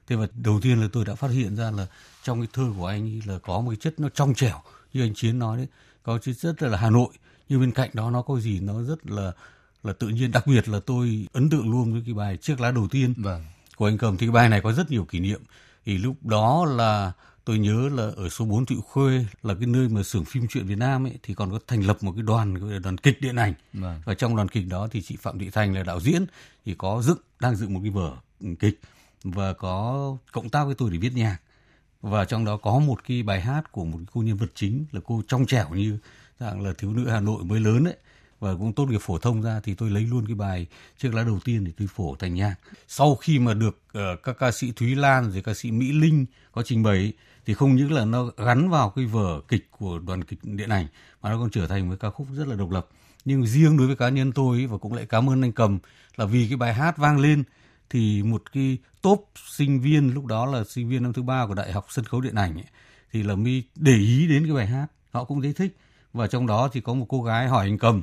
thế 0.07 0.15
và 0.15 0.27
đầu 0.33 0.59
tiên 0.61 0.81
là 0.81 0.87
tôi 0.93 1.05
đã 1.05 1.15
phát 1.15 1.31
hiện 1.31 1.55
ra 1.55 1.71
là 1.71 1.87
trong 2.23 2.41
cái 2.41 2.47
thơ 2.53 2.63
của 2.77 2.85
anh 2.85 3.19
là 3.25 3.39
có 3.39 3.61
một 3.61 3.69
cái 3.69 3.77
chất 3.79 3.99
nó 3.99 4.09
trong 4.09 4.33
trẻo 4.33 4.61
như 4.93 5.01
anh 5.01 5.13
chiến 5.15 5.39
nói 5.39 5.57
đấy 5.57 5.67
có 6.03 6.17
chất 6.17 6.35
rất 6.37 6.61
là 6.61 6.77
hà 6.77 6.89
nội 6.89 7.09
nhưng 7.49 7.61
bên 7.61 7.71
cạnh 7.71 7.89
đó 7.93 8.11
nó 8.11 8.21
có 8.21 8.39
gì 8.39 8.59
nó 8.59 8.83
rất 8.83 9.05
là 9.05 9.31
là 9.83 9.93
tự 9.93 10.07
nhiên 10.07 10.31
đặc 10.31 10.47
biệt 10.47 10.69
là 10.69 10.79
tôi 10.85 11.27
ấn 11.33 11.49
tượng 11.49 11.71
luôn 11.71 11.93
với 11.93 12.01
cái 12.05 12.13
bài 12.13 12.37
chiếc 12.37 12.59
lá 12.59 12.71
đầu 12.71 12.87
tiên. 12.91 13.13
Vâng. 13.17 13.45
của 13.75 13.85
anh 13.85 13.97
cầm. 13.97 14.17
Thì 14.17 14.25
cái 14.25 14.31
bài 14.31 14.49
này 14.49 14.61
có 14.61 14.73
rất 14.73 14.91
nhiều 14.91 15.05
kỷ 15.05 15.19
niệm. 15.19 15.41
Thì 15.85 15.97
lúc 15.97 16.15
đó 16.25 16.65
là 16.65 17.11
tôi 17.45 17.59
nhớ 17.59 17.89
là 17.89 18.03
ở 18.15 18.29
số 18.29 18.45
4 18.45 18.65
Thụy 18.65 18.77
Khuê 18.87 19.25
là 19.43 19.53
cái 19.53 19.67
nơi 19.67 19.89
mà 19.89 20.03
xưởng 20.03 20.25
phim 20.25 20.47
truyện 20.47 20.65
Việt 20.65 20.77
Nam 20.77 21.05
ấy 21.05 21.13
thì 21.23 21.33
còn 21.33 21.51
có 21.51 21.59
thành 21.67 21.81
lập 21.81 21.97
một 22.01 22.11
cái 22.11 22.21
đoàn 22.21 22.53
gọi 22.53 22.71
là 22.71 22.79
đoàn 22.79 22.97
kịch 22.97 23.21
điện 23.21 23.35
ảnh. 23.35 23.53
Vâng. 23.73 24.01
và 24.05 24.13
trong 24.13 24.35
đoàn 24.35 24.47
kịch 24.47 24.67
đó 24.67 24.87
thì 24.91 25.01
chị 25.01 25.15
Phạm 25.15 25.39
Thị 25.39 25.49
Thành 25.49 25.73
là 25.73 25.83
đạo 25.83 25.99
diễn 25.99 26.25
thì 26.65 26.75
có 26.77 27.01
dựng 27.01 27.17
đang 27.39 27.55
dựng 27.55 27.73
một 27.73 27.79
cái 27.83 27.91
vở 27.91 28.11
kịch 28.59 28.79
và 29.23 29.53
có 29.53 30.17
cộng 30.31 30.49
tác 30.49 30.65
với 30.65 30.75
tôi 30.75 30.91
để 30.91 30.97
viết 30.97 31.13
nhạc. 31.13 31.37
Và 32.01 32.25
trong 32.25 32.45
đó 32.45 32.57
có 32.57 32.79
một 32.79 33.03
cái 33.07 33.23
bài 33.23 33.41
hát 33.41 33.71
của 33.71 33.85
một 33.85 33.99
cô 34.13 34.21
nhân 34.21 34.37
vật 34.37 34.51
chính 34.55 34.85
là 34.91 35.01
cô 35.05 35.21
trong 35.27 35.45
trẻo 35.45 35.69
như 35.69 35.97
dạng 36.39 36.61
là 36.61 36.73
thiếu 36.77 36.93
nữ 36.93 37.09
Hà 37.09 37.19
Nội 37.19 37.43
mới 37.43 37.59
lớn 37.59 37.83
ấy 37.83 37.95
và 38.39 38.55
cũng 38.55 38.73
tốt 38.73 38.85
nghiệp 38.85 39.01
phổ 39.01 39.17
thông 39.17 39.41
ra 39.41 39.59
thì 39.63 39.73
tôi 39.75 39.89
lấy 39.89 40.03
luôn 40.03 40.25
cái 40.25 40.35
bài 40.35 40.67
chiếc 40.97 41.13
lá 41.13 41.23
đầu 41.23 41.39
tiên 41.45 41.63
để 41.63 41.71
tôi 41.77 41.87
phổ 41.87 42.15
thành 42.15 42.33
nhạc. 42.33 42.55
Sau 42.87 43.15
khi 43.15 43.39
mà 43.39 43.53
được 43.53 43.81
uh, 43.97 44.23
các 44.23 44.37
ca 44.39 44.51
sĩ 44.51 44.71
Thúy 44.71 44.95
Lan 44.95 45.31
rồi 45.31 45.41
ca 45.41 45.53
sĩ 45.53 45.71
Mỹ 45.71 45.91
Linh 45.91 46.25
có 46.51 46.63
trình 46.63 46.83
bày 46.83 46.97
ấy, 46.97 47.13
thì 47.45 47.53
không 47.53 47.75
những 47.75 47.91
là 47.91 48.05
nó 48.05 48.31
gắn 48.37 48.69
vào 48.69 48.89
cái 48.89 49.05
vở 49.05 49.41
kịch 49.47 49.67
của 49.71 49.99
đoàn 49.99 50.23
kịch 50.23 50.39
điện 50.43 50.69
ảnh 50.69 50.87
mà 51.21 51.29
nó 51.29 51.39
còn 51.39 51.49
trở 51.49 51.67
thành 51.67 51.89
một 51.89 51.95
ca 51.99 52.09
khúc 52.09 52.27
rất 52.33 52.47
là 52.47 52.55
độc 52.55 52.71
lập. 52.71 52.87
Nhưng 53.25 53.45
riêng 53.45 53.77
đối 53.77 53.87
với 53.87 53.95
cá 53.95 54.09
nhân 54.09 54.31
tôi 54.31 54.57
ấy, 54.57 54.67
và 54.67 54.77
cũng 54.77 54.93
lại 54.93 55.05
cảm 55.05 55.29
ơn 55.29 55.41
anh 55.41 55.51
cầm 55.51 55.79
là 56.15 56.25
vì 56.25 56.47
cái 56.47 56.57
bài 56.57 56.73
hát 56.73 56.97
vang 56.97 57.19
lên 57.19 57.43
thì 57.89 58.23
một 58.23 58.43
cái 58.51 58.77
top 59.01 59.29
sinh 59.49 59.81
viên 59.81 60.13
lúc 60.13 60.25
đó 60.25 60.45
là 60.45 60.63
sinh 60.63 60.89
viên 60.89 61.03
năm 61.03 61.13
thứ 61.13 61.21
ba 61.21 61.45
của 61.47 61.53
đại 61.53 61.71
học 61.71 61.85
sân 61.89 62.05
khấu 62.05 62.21
điện 62.21 62.35
ảnh 62.35 62.53
ấy, 62.53 62.65
thì 63.11 63.23
là 63.23 63.35
mới 63.35 63.63
để 63.75 63.95
ý 63.95 64.27
đến 64.27 64.45
cái 64.45 64.55
bài 64.55 64.67
hát. 64.67 64.87
Họ 65.11 65.23
cũng 65.23 65.41
thấy 65.41 65.53
thích 65.53 65.77
và 66.17 66.27
trong 66.27 66.47
đó 66.47 66.69
thì 66.73 66.81
có 66.81 66.93
một 66.93 67.05
cô 67.09 67.23
gái 67.23 67.47
hỏi 67.47 67.65
anh 67.65 67.77
cầm 67.77 68.01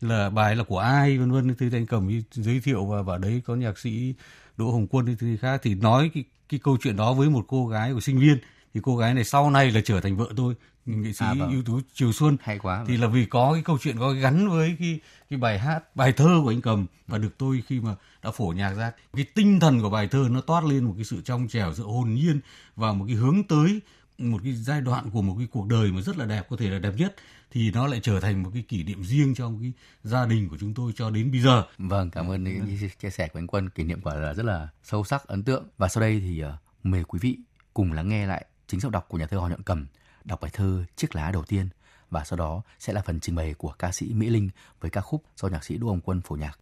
là 0.00 0.30
bài 0.30 0.56
là 0.56 0.64
của 0.64 0.78
ai 0.78 1.18
vân 1.18 1.30
vân. 1.30 1.54
Thì 1.58 1.68
anh 1.72 1.86
cầm 1.86 2.22
giới 2.30 2.60
thiệu 2.60 2.84
và 2.84 3.02
vào 3.02 3.18
đấy 3.18 3.42
có 3.46 3.54
nhạc 3.54 3.78
sĩ 3.78 4.14
đỗ 4.56 4.70
hồng 4.70 4.86
quân 4.86 5.16
thì 5.20 5.36
khác. 5.36 5.60
Thì 5.62 5.74
nói 5.74 6.10
cái 6.14 6.24
cái 6.48 6.60
câu 6.62 6.76
chuyện 6.80 6.96
đó 6.96 7.12
với 7.12 7.30
một 7.30 7.44
cô 7.48 7.66
gái 7.66 7.92
của 7.92 8.00
sinh 8.00 8.18
viên. 8.20 8.38
Thì 8.74 8.80
cô 8.84 8.96
gái 8.96 9.14
này 9.14 9.24
sau 9.24 9.50
này 9.50 9.70
là 9.70 9.80
trở 9.84 10.00
thành 10.00 10.16
vợ 10.16 10.26
tôi 10.36 10.54
nghệ 10.86 11.12
sĩ 11.12 11.24
À, 11.24 11.34
vâng. 11.34 11.52
ưu 11.52 11.62
tú 11.62 11.80
Triều 11.94 12.12
Xuân. 12.12 12.36
Hay 12.40 12.58
quá. 12.58 12.84
thì 12.88 12.96
là 12.96 13.06
vì 13.06 13.26
có 13.26 13.52
cái 13.52 13.62
câu 13.62 13.78
chuyện 13.78 13.98
có 13.98 14.12
gắn 14.12 14.48
với 14.48 14.76
cái 14.78 15.00
cái 15.30 15.38
bài 15.38 15.58
hát 15.58 15.96
bài 15.96 16.12
thơ 16.12 16.40
của 16.44 16.50
anh 16.50 16.60
cầm 16.60 16.86
và 17.06 17.18
được 17.18 17.38
tôi 17.38 17.62
khi 17.66 17.80
mà 17.80 17.94
đã 18.22 18.30
phổ 18.30 18.52
nhạc 18.56 18.74
ra. 18.74 18.92
Cái 19.16 19.26
tinh 19.34 19.60
thần 19.60 19.80
của 19.82 19.90
bài 19.90 20.08
thơ 20.08 20.28
nó 20.30 20.40
toát 20.40 20.64
lên 20.64 20.84
một 20.84 20.92
cái 20.96 21.04
sự 21.04 21.20
trong 21.24 21.48
trẻo 21.48 21.74
sự 21.74 21.82
hồn 21.82 22.14
nhiên 22.14 22.40
và 22.76 22.92
một 22.92 23.04
cái 23.08 23.16
hướng 23.16 23.42
tới 23.48 23.80
một 24.18 24.40
cái 24.44 24.52
giai 24.52 24.80
đoạn 24.80 25.10
của 25.10 25.22
một 25.22 25.34
cái 25.38 25.46
cuộc 25.50 25.66
đời 25.66 25.92
mà 25.92 26.00
rất 26.00 26.16
là 26.16 26.24
đẹp 26.26 26.46
có 26.50 26.56
thể 26.56 26.70
là 26.70 26.78
đẹp 26.78 26.92
nhất 26.96 27.14
thì 27.50 27.70
nó 27.70 27.86
lại 27.86 28.00
trở 28.02 28.20
thành 28.20 28.42
một 28.42 28.50
cái 28.54 28.64
kỷ 28.68 28.82
niệm 28.84 29.04
riêng 29.04 29.34
trong 29.34 29.60
cái 29.60 29.72
gia 30.02 30.26
đình 30.26 30.48
của 30.48 30.56
chúng 30.60 30.74
tôi 30.74 30.92
cho 30.96 31.10
đến 31.10 31.30
bây 31.30 31.40
giờ 31.40 31.64
Vâng, 31.78 32.10
cảm 32.10 32.30
ơn 32.30 32.44
những 32.44 32.78
chia- 32.80 32.88
chia 33.00 33.10
sẻ 33.10 33.28
của 33.28 33.38
anh 33.38 33.46
Quân, 33.46 33.68
kỷ 33.70 33.82
niệm 33.84 34.00
quả 34.02 34.14
là 34.14 34.34
rất 34.34 34.46
là 34.46 34.68
sâu 34.82 35.04
sắc, 35.04 35.26
ấn 35.26 35.42
tượng. 35.44 35.68
Và 35.78 35.88
sau 35.88 36.00
đây 36.00 36.20
thì 36.20 36.40
ờ, 36.40 36.56
mời 36.82 37.04
quý 37.04 37.18
vị 37.22 37.38
cùng 37.74 37.92
lắng 37.92 38.08
nghe 38.08 38.26
lại 38.26 38.46
chính 38.66 38.80
giọng 38.80 38.92
đọc 38.92 39.06
của 39.08 39.18
nhà 39.18 39.26
thơ 39.26 39.38
Hoàng 39.38 39.50
Nhuận 39.50 39.62
Cầm 39.62 39.86
đọc 40.24 40.40
bài 40.40 40.50
thơ 40.54 40.84
Chiếc 40.96 41.16
lá 41.16 41.30
đầu 41.32 41.42
tiên 41.44 41.68
và 42.10 42.24
sau 42.24 42.36
đó 42.36 42.62
sẽ 42.78 42.92
là 42.92 43.02
phần 43.06 43.20
trình 43.20 43.34
bày 43.34 43.54
của 43.54 43.72
ca 43.78 43.92
sĩ 43.92 44.12
Mỹ 44.14 44.28
Linh 44.28 44.50
với 44.80 44.90
ca 44.90 45.00
khúc 45.00 45.24
do 45.36 45.48
nhạc 45.48 45.64
sĩ 45.64 45.76
Đỗ 45.78 45.86
Hồng 45.86 46.00
Quân 46.00 46.20
phổ 46.20 46.36
nhạc. 46.36 46.58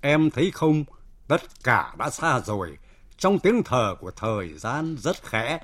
Em 0.00 0.30
thấy 0.30 0.50
không, 0.54 0.84
tất 1.28 1.42
cả 1.64 1.94
đã 1.98 2.10
xa 2.10 2.40
rồi. 2.40 2.78
Trong 3.18 3.38
tiếng 3.38 3.62
thở 3.64 3.94
của 4.00 4.10
thời 4.10 4.58
gian 4.58 4.96
rất 4.98 5.16
khẽ, 5.22 5.58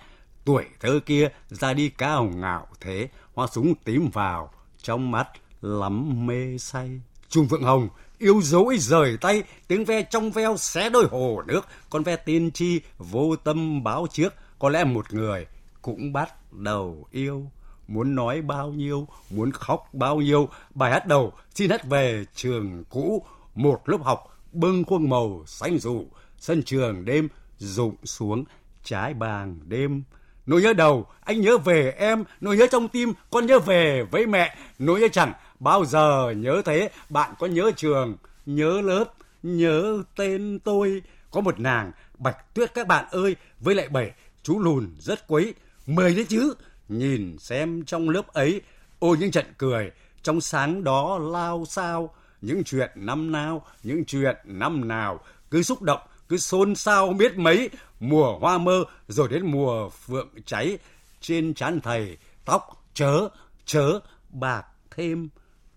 tuổi 0.45 0.65
thơ 0.81 1.01
kia 1.07 1.29
ra 1.49 1.73
đi 1.73 1.89
cao 1.89 2.25
ngạo 2.25 2.67
thế, 2.81 3.09
hoa 3.35 3.47
súng 3.47 3.75
tím 3.75 4.11
vào, 4.13 4.51
trong 4.83 5.11
mắt 5.11 5.29
lắm 5.63 6.27
mê 6.27 6.59
say. 6.59 7.01
Trung 7.29 7.49
Phượng 7.49 7.63
Hồng 7.63 7.89
yêu 8.19 8.41
dối 8.43 8.77
rời 8.79 9.17
tay, 9.21 9.43
tiếng 9.69 9.85
ve 9.85 10.03
trong 10.03 10.31
veo 10.31 10.57
xé 10.57 10.91
đôi 10.91 11.07
hồ 11.11 11.43
nước, 11.47 11.67
con 11.91 12.03
ve 12.03 12.17
tiên 12.17 12.51
tri 12.51 12.81
vô 12.99 13.37
tâm 13.37 13.85
báo 13.85 14.07
trước, 14.13 14.35
có 14.59 14.69
lẽ 14.69 14.85
một 14.85 15.15
người 15.15 15.47
cũng 15.83 16.13
bắt 16.13 16.53
đầu 16.53 17.07
yêu. 17.11 17.51
Muốn 17.89 18.15
nói 18.15 18.43
bao 18.43 18.69
nhiêu, 18.71 19.09
muốn 19.31 19.53
khóc 19.53 19.89
bao 19.93 20.17
nhiêu, 20.17 20.49
bài 20.75 20.93
hát 20.93 21.07
đầu 21.07 21.33
xin 21.55 21.71
hát 21.71 21.85
về 21.85 22.25
trường 22.35 22.85
cũ, 22.91 23.27
một 23.55 23.89
lớp 23.89 23.99
học 24.03 24.39
bưng 24.53 24.85
khuôn 24.85 25.11
màu 25.11 25.43
xanh 25.47 25.79
rủ, 25.79 26.07
sân 26.39 26.63
trường 26.63 27.05
đêm 27.05 27.29
rụng 27.59 27.97
xuống 28.05 28.45
trái 28.85 29.15
bàng 29.15 29.59
đêm. 29.65 30.03
Nỗi 30.47 30.63
nhớ 30.63 30.73
đầu, 30.73 31.07
anh 31.21 31.41
nhớ 31.41 31.59
về 31.59 31.95
em, 31.99 32.25
nỗi 32.41 32.57
nhớ 32.57 32.67
trong 32.71 32.89
tim, 32.89 33.13
con 33.31 33.47
nhớ 33.47 33.59
về 33.59 34.03
với 34.11 34.27
mẹ, 34.27 34.57
nỗi 34.79 35.01
nhớ 35.01 35.09
chẳng 35.13 35.33
bao 35.61 35.85
giờ 35.85 36.35
nhớ 36.37 36.63
thế, 36.65 36.91
bạn 37.09 37.35
có 37.39 37.47
nhớ 37.47 37.71
trường, 37.77 38.17
nhớ 38.47 38.81
lớp, 38.81 39.05
nhớ 39.43 40.03
tên 40.17 40.59
tôi. 40.65 41.03
Có 41.31 41.41
một 41.41 41.61
nàng, 41.61 41.93
bạch 42.19 42.55
tuyết 42.55 42.75
các 42.75 42.87
bạn 42.87 43.05
ơi, 43.11 43.37
với 43.61 43.75
lại 43.75 43.89
bảy, 43.89 44.13
chú 44.43 44.59
lùn 44.59 44.95
rất 44.99 45.27
quấy, 45.27 45.55
mời 45.87 46.15
đấy 46.15 46.27
chứ, 46.29 46.55
nhìn 46.89 47.39
xem 47.39 47.85
trong 47.85 48.09
lớp 48.09 48.33
ấy, 48.33 48.61
ôi 48.99 49.17
những 49.21 49.31
trận 49.31 49.47
cười, 49.59 49.91
trong 50.23 50.41
sáng 50.41 50.85
đó 50.85 51.19
lao 51.19 51.65
sao, 51.69 52.15
những 52.41 52.65
chuyện 52.65 52.91
năm 52.95 53.33
nào, 53.33 53.67
những 53.83 54.05
chuyện 54.05 54.37
năm 54.45 54.89
nào, 54.89 55.21
cứ 55.51 55.63
xúc 55.63 55.83
động, 55.83 56.01
cứ 56.35 56.39
xôn 56.39 56.75
xao 56.75 57.13
biết 57.13 57.39
mấy, 57.39 57.71
mùa 58.01 58.39
hoa 58.39 58.59
mơ 58.59 58.85
rồi 59.09 59.29
đến 59.29 59.47
mùa 59.47 59.89
phượng 59.89 60.29
cháy, 60.47 60.79
trên 61.21 61.55
trán 61.55 61.81
thầy, 61.81 62.17
tóc 62.45 62.85
chớ, 62.95 63.29
chớ, 63.65 64.01
bạc 64.31 64.63
thêm. 64.97 65.29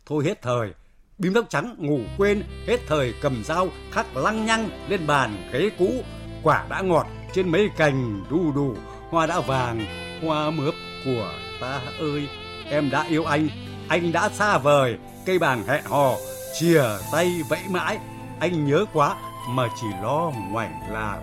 Thôi 0.06 0.24
hết 0.26 0.42
thời, 0.42 0.74
bím 1.18 1.34
tóc 1.34 1.46
trắng 1.50 1.76
ngủ 1.78 2.00
quên, 2.18 2.44
hết 2.68 2.78
thời 2.88 3.14
cầm 3.22 3.44
dao 3.44 3.68
khắc 3.92 4.18
lăng 4.18 4.46
nhăng 4.46 4.70
lên 4.90 5.08
bàn 5.08 5.50
ghế 5.54 5.70
cũ, 5.80 6.04
quả 6.44 6.66
đã 6.70 6.82
ngọt 6.82 7.08
trên 7.34 7.52
mấy 7.52 7.70
cành 7.78 8.24
đu 8.30 8.52
đủ, 8.52 8.76
hoa 9.10 9.26
đã 9.26 9.40
vàng, 9.40 9.86
hoa 10.22 10.52
mướp 10.52 10.74
của 11.06 11.34
ta 11.62 11.82
ơi, 12.00 12.28
em 12.70 12.90
đã 12.90 13.04
yêu 13.10 13.26
anh, 13.26 13.50
anh 13.88 14.12
đã 14.12 14.30
xa 14.30 14.58
vời, 14.58 14.98
cây 15.26 15.40
bàng 15.40 15.64
hẹn 15.68 15.84
hò, 15.86 16.16
chìa 16.60 16.84
tay 17.12 17.42
vẫy 17.50 17.62
mãi, 17.70 17.98
anh 18.40 18.68
nhớ 18.68 18.86
quá 18.94 19.16
mà 19.48 19.68
chỉ 19.82 19.88
lo 20.02 20.32
ngoảnh 20.50 20.92
lại. 20.92 21.20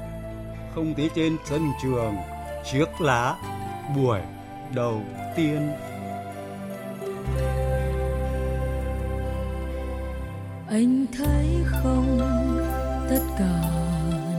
Không 0.75 0.95
thấy 0.95 1.11
trên 1.14 1.37
sân 1.45 1.73
trường, 1.83 2.16
chiếc 2.73 3.00
lá 3.00 3.37
buổi 3.97 4.21
đầu 4.75 5.02
tiên. 5.37 5.73
anh 10.75 11.07
thấy 11.19 11.64
không 11.66 12.19
tất 13.11 13.21
cả 13.38 13.62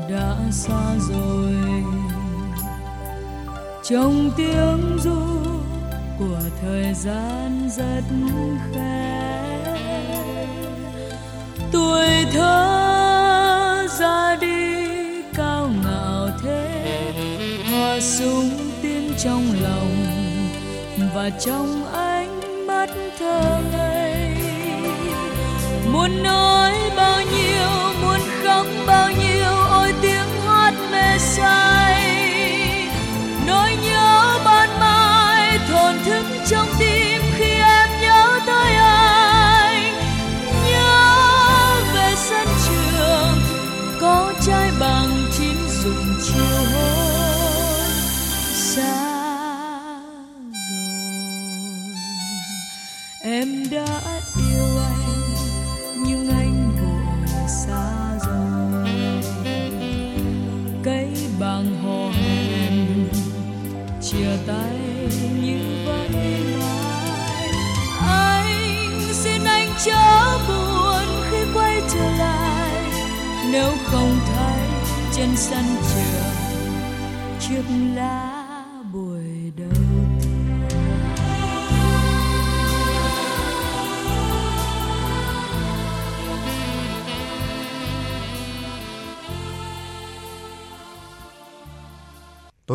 đã 0.10 0.36
xa 0.52 0.96
rồi 1.00 1.84
trong 3.84 4.32
tiếng 4.38 4.98
ru 5.04 5.16
của 6.20 6.42
thời 6.62 6.94
gian 6.94 7.70
rất 7.78 8.04
khẽ 8.74 9.66
tuổi 11.72 12.26
thơ 12.34 12.75
hoa 17.96 18.02
súng 18.02 18.50
tiếng 18.82 19.14
trong 19.18 19.44
lòng 19.62 19.96
và 21.16 21.30
trong 21.30 21.94
ánh 21.94 22.68
mắt 22.68 22.90
thơ 23.20 23.62
ngây. 23.72 24.36
Muốn 25.94 26.24
nói 26.24 26.74
bao 26.96 27.22
nhiêu, 27.22 27.70
muốn 28.02 28.20
khóc 28.44 28.66
bao 28.88 29.12
nhiêu, 29.12 29.52
ôi 29.70 29.94
tiếng 30.02 30.30
hát 30.46 30.74
mê 30.92 31.18
say. 31.18 31.85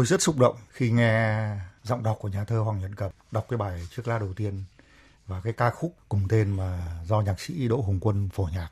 Tôi 0.01 0.07
rất 0.07 0.23
xúc 0.23 0.39
động 0.39 0.57
khi 0.71 0.91
nghe 0.91 1.49
giọng 1.83 2.03
đọc 2.03 2.19
của 2.21 2.29
nhà 2.29 2.45
thơ 2.45 2.59
Hoàng 2.59 2.79
Nhật 2.79 2.91
Cập 2.97 3.13
đọc 3.31 3.47
cái 3.49 3.59
bài 3.59 3.89
Chiếc 3.97 4.09
lá 4.09 4.19
đầu 4.19 4.33
tiên 4.37 4.65
và 5.27 5.41
cái 5.41 5.53
ca 5.53 5.71
khúc 5.71 5.97
cùng 6.09 6.29
tên 6.29 6.57
mà 6.57 6.99
do 7.07 7.21
nhạc 7.21 7.41
sĩ 7.41 7.69
Đỗ 7.69 7.81
Hùng 7.81 7.99
Quân 8.01 8.29
phổ 8.29 8.49
nhạc. 8.53 8.71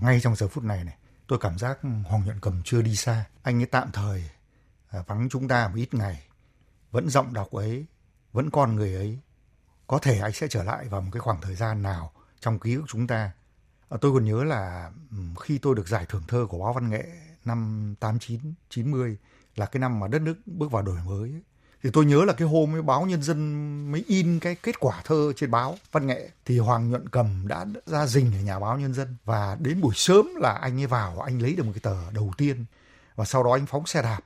Ngay 0.00 0.20
trong 0.20 0.36
giờ 0.36 0.48
phút 0.48 0.64
này 0.64 0.84
này, 0.84 0.96
tôi 1.26 1.38
cảm 1.38 1.58
giác 1.58 1.78
Hoàng 2.04 2.24
Nhuận 2.24 2.40
Cầm 2.40 2.62
chưa 2.64 2.82
đi 2.82 2.96
xa. 2.96 3.24
Anh 3.42 3.60
ấy 3.60 3.66
tạm 3.66 3.92
thời 3.92 4.30
à, 4.90 5.04
vắng 5.06 5.28
chúng 5.30 5.48
ta 5.48 5.68
một 5.68 5.74
ít 5.76 5.94
ngày. 5.94 6.22
Vẫn 6.90 7.10
giọng 7.10 7.32
đọc 7.32 7.50
ấy, 7.50 7.86
vẫn 8.32 8.50
con 8.50 8.76
người 8.76 8.94
ấy. 8.94 9.18
Có 9.86 9.98
thể 9.98 10.18
anh 10.18 10.32
sẽ 10.32 10.48
trở 10.48 10.62
lại 10.62 10.88
vào 10.88 11.00
một 11.00 11.10
cái 11.12 11.20
khoảng 11.20 11.40
thời 11.40 11.54
gian 11.54 11.82
nào 11.82 12.12
trong 12.40 12.58
ký 12.58 12.74
ức 12.74 12.84
chúng 12.88 13.06
ta. 13.06 13.32
À, 13.88 13.98
tôi 14.00 14.12
còn 14.12 14.24
nhớ 14.24 14.44
là 14.44 14.90
khi 15.40 15.58
tôi 15.58 15.74
được 15.74 15.88
giải 15.88 16.06
thưởng 16.08 16.22
thơ 16.28 16.46
của 16.48 16.58
báo 16.58 16.72
văn 16.72 16.90
nghệ 16.90 17.04
năm 17.44 17.94
89, 18.00 18.40
90 18.70 19.18
là 19.56 19.66
cái 19.66 19.80
năm 19.80 20.00
mà 20.00 20.08
đất 20.08 20.22
nước 20.22 20.34
bước 20.46 20.72
vào 20.72 20.82
đổi 20.82 20.98
mới. 21.06 21.30
Ấy. 21.30 21.42
Thì 21.82 21.90
tôi 21.92 22.04
nhớ 22.04 22.24
là 22.24 22.32
cái 22.32 22.48
hôm 22.48 22.74
ấy 22.74 22.82
báo 22.82 23.06
nhân 23.06 23.22
dân 23.22 23.92
mới 23.92 24.04
in 24.06 24.40
cái 24.40 24.54
kết 24.54 24.80
quả 24.80 25.02
thơ 25.04 25.32
trên 25.36 25.50
báo 25.50 25.78
văn 25.92 26.06
nghệ. 26.06 26.30
Thì 26.44 26.58
hoàng 26.58 26.90
nhuận 26.90 27.08
cầm 27.08 27.48
đã 27.48 27.66
ra 27.86 28.06
rình 28.06 28.32
ở 28.34 28.40
nhà 28.40 28.58
báo 28.58 28.78
nhân 28.78 28.94
dân. 28.94 29.16
Và 29.24 29.56
đến 29.60 29.80
buổi 29.80 29.94
sớm 29.94 30.28
là 30.36 30.52
anh 30.52 30.80
ấy 30.80 30.86
vào, 30.86 31.20
anh 31.20 31.42
lấy 31.42 31.54
được 31.56 31.66
một 31.66 31.72
cái 31.74 31.80
tờ 31.80 32.10
đầu 32.10 32.32
tiên. 32.36 32.64
Và 33.16 33.24
sau 33.24 33.44
đó 33.44 33.52
anh 33.52 33.66
phóng 33.66 33.86
xe 33.86 34.02
đạp 34.02 34.20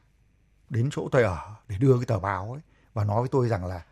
đến 0.70 0.88
chỗ 0.92 1.08
tôi 1.12 1.22
ở 1.22 1.38
để 1.68 1.78
đưa 1.78 1.96
cái 1.96 2.06
tờ 2.06 2.18
báo 2.18 2.52
ấy. 2.52 2.60
Và 2.94 3.04
nói 3.04 3.20
với 3.20 3.28
tôi 3.28 3.48
rằng 3.48 3.66
là, 3.66 3.82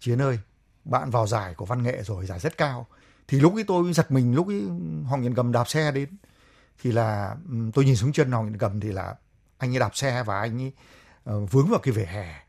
chiến 0.00 0.22
ơi, 0.22 0.38
bạn 0.84 1.10
vào 1.10 1.26
giải 1.26 1.54
của 1.54 1.66
văn 1.66 1.82
nghệ 1.82 2.02
rồi, 2.02 2.26
giải 2.26 2.40
rất 2.40 2.56
cao. 2.56 2.86
Thì 3.28 3.40
lúc 3.40 3.54
ấy 3.54 3.64
tôi 3.64 3.92
giật 3.92 4.10
mình, 4.10 4.34
lúc 4.34 4.48
ấy 4.48 4.62
hoàng 5.04 5.20
nhuận 5.20 5.34
cầm 5.34 5.52
đạp 5.52 5.68
xe 5.68 5.92
đến. 5.92 6.08
Thì 6.82 6.92
là 6.92 7.36
tôi 7.74 7.84
nhìn 7.84 7.96
xuống 7.96 8.12
chân 8.12 8.32
hoàng 8.32 8.44
nhuận 8.44 8.58
cầm 8.58 8.80
thì 8.80 8.92
là 8.92 9.14
anh 9.58 9.72
ấy 9.74 9.78
đạp 9.78 9.96
xe 9.96 10.22
và 10.22 10.40
anh 10.40 10.62
ấy 10.62 10.72
uh, 11.36 11.50
vướng 11.50 11.68
vào 11.68 11.80
cái 11.80 11.94
vỉa 11.94 12.04
hè. 12.04 12.40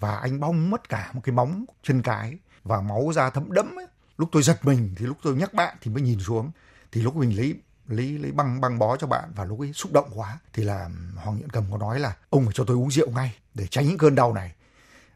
Và 0.00 0.16
anh 0.16 0.40
bong 0.40 0.70
mất 0.70 0.88
cả 0.88 1.10
một 1.12 1.20
cái 1.24 1.34
móng 1.34 1.64
chân 1.82 2.02
cái 2.02 2.38
và 2.64 2.80
máu 2.80 3.12
ra 3.14 3.30
thấm 3.30 3.52
đẫm 3.52 3.78
ấy. 3.78 3.86
Lúc 4.18 4.28
tôi 4.32 4.42
giật 4.42 4.64
mình 4.64 4.94
thì 4.96 5.06
lúc 5.06 5.16
tôi 5.22 5.34
nhắc 5.34 5.54
bạn 5.54 5.76
thì 5.80 5.90
mới 5.90 6.02
nhìn 6.02 6.20
xuống. 6.20 6.50
Thì 6.92 7.02
lúc 7.02 7.16
mình 7.16 7.36
lấy 7.36 7.54
lấy 7.88 8.18
lấy 8.18 8.32
băng 8.32 8.60
băng 8.60 8.78
bó 8.78 8.96
cho 8.96 9.06
bạn 9.06 9.32
và 9.34 9.44
lúc 9.44 9.60
ấy 9.60 9.72
xúc 9.72 9.92
động 9.92 10.10
quá 10.14 10.38
thì 10.52 10.64
là 10.64 10.90
Hoàng 11.16 11.38
nhận 11.38 11.50
Cầm 11.50 11.64
có 11.70 11.78
nói 11.78 12.00
là 12.00 12.16
ông 12.30 12.44
phải 12.44 12.52
cho 12.54 12.64
tôi 12.64 12.76
uống 12.76 12.90
rượu 12.90 13.10
ngay 13.10 13.36
để 13.54 13.66
tránh 13.66 13.86
những 13.86 13.98
cơn 13.98 14.14
đau 14.14 14.34
này. 14.34 14.54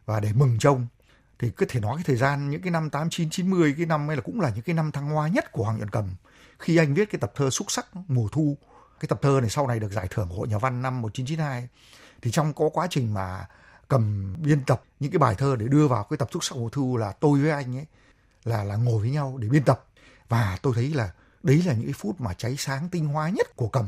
Và 0.05 0.19
để 0.19 0.33
mừng 0.33 0.59
trông 0.59 0.87
thì 1.39 1.49
có 1.49 1.65
thể 1.69 1.79
nói 1.79 1.95
cái 1.95 2.03
thời 2.03 2.15
gian 2.15 2.49
những 2.49 2.61
cái 2.61 2.71
năm 2.71 2.89
89 2.89 3.29
90 3.29 3.73
cái 3.77 3.85
năm 3.85 4.09
ấy 4.09 4.15
là 4.15 4.21
cũng 4.21 4.41
là 4.41 4.49
những 4.49 4.63
cái 4.63 4.75
năm 4.75 4.91
thăng 4.91 5.09
hoa 5.09 5.27
nhất 5.27 5.51
của 5.51 5.63
Hoàng 5.63 5.79
Nhận 5.79 5.89
Cầm. 5.89 6.15
Khi 6.59 6.77
anh 6.77 6.93
viết 6.93 7.11
cái 7.11 7.19
tập 7.19 7.31
thơ 7.35 7.49
xúc 7.49 7.71
sắc 7.71 7.87
mùa 8.07 8.27
thu 8.31 8.57
cái 9.01 9.07
tập 9.07 9.19
thơ 9.21 9.39
này 9.41 9.49
sau 9.49 9.67
này 9.67 9.79
được 9.79 9.91
giải 9.91 10.07
thưởng 10.09 10.29
hội 10.29 10.47
nhà 10.47 10.57
văn 10.57 10.81
năm 10.81 11.01
1992 11.01 11.67
thì 12.21 12.31
trong 12.31 12.53
có 12.53 12.69
quá 12.73 12.87
trình 12.89 13.13
mà 13.13 13.45
cầm 13.87 14.35
biên 14.43 14.65
tập 14.65 14.83
những 14.99 15.11
cái 15.11 15.19
bài 15.19 15.35
thơ 15.37 15.55
để 15.59 15.67
đưa 15.67 15.87
vào 15.87 16.03
cái 16.03 16.17
tập 16.17 16.29
xúc 16.31 16.43
sắc 16.43 16.57
mùa 16.57 16.69
thu 16.69 16.97
là 16.97 17.11
tôi 17.11 17.39
với 17.39 17.51
anh 17.51 17.77
ấy 17.77 17.85
là 18.43 18.63
là 18.63 18.75
ngồi 18.75 18.99
với 18.99 19.09
nhau 19.09 19.37
để 19.41 19.49
biên 19.49 19.63
tập 19.63 19.85
và 20.29 20.57
tôi 20.61 20.73
thấy 20.75 20.89
là 20.89 21.11
đấy 21.43 21.63
là 21.65 21.73
những 21.73 21.85
cái 21.85 21.93
phút 21.93 22.21
mà 22.21 22.33
cháy 22.33 22.55
sáng 22.57 22.89
tinh 22.89 23.07
hoa 23.07 23.29
nhất 23.29 23.55
của 23.55 23.67
cầm 23.67 23.85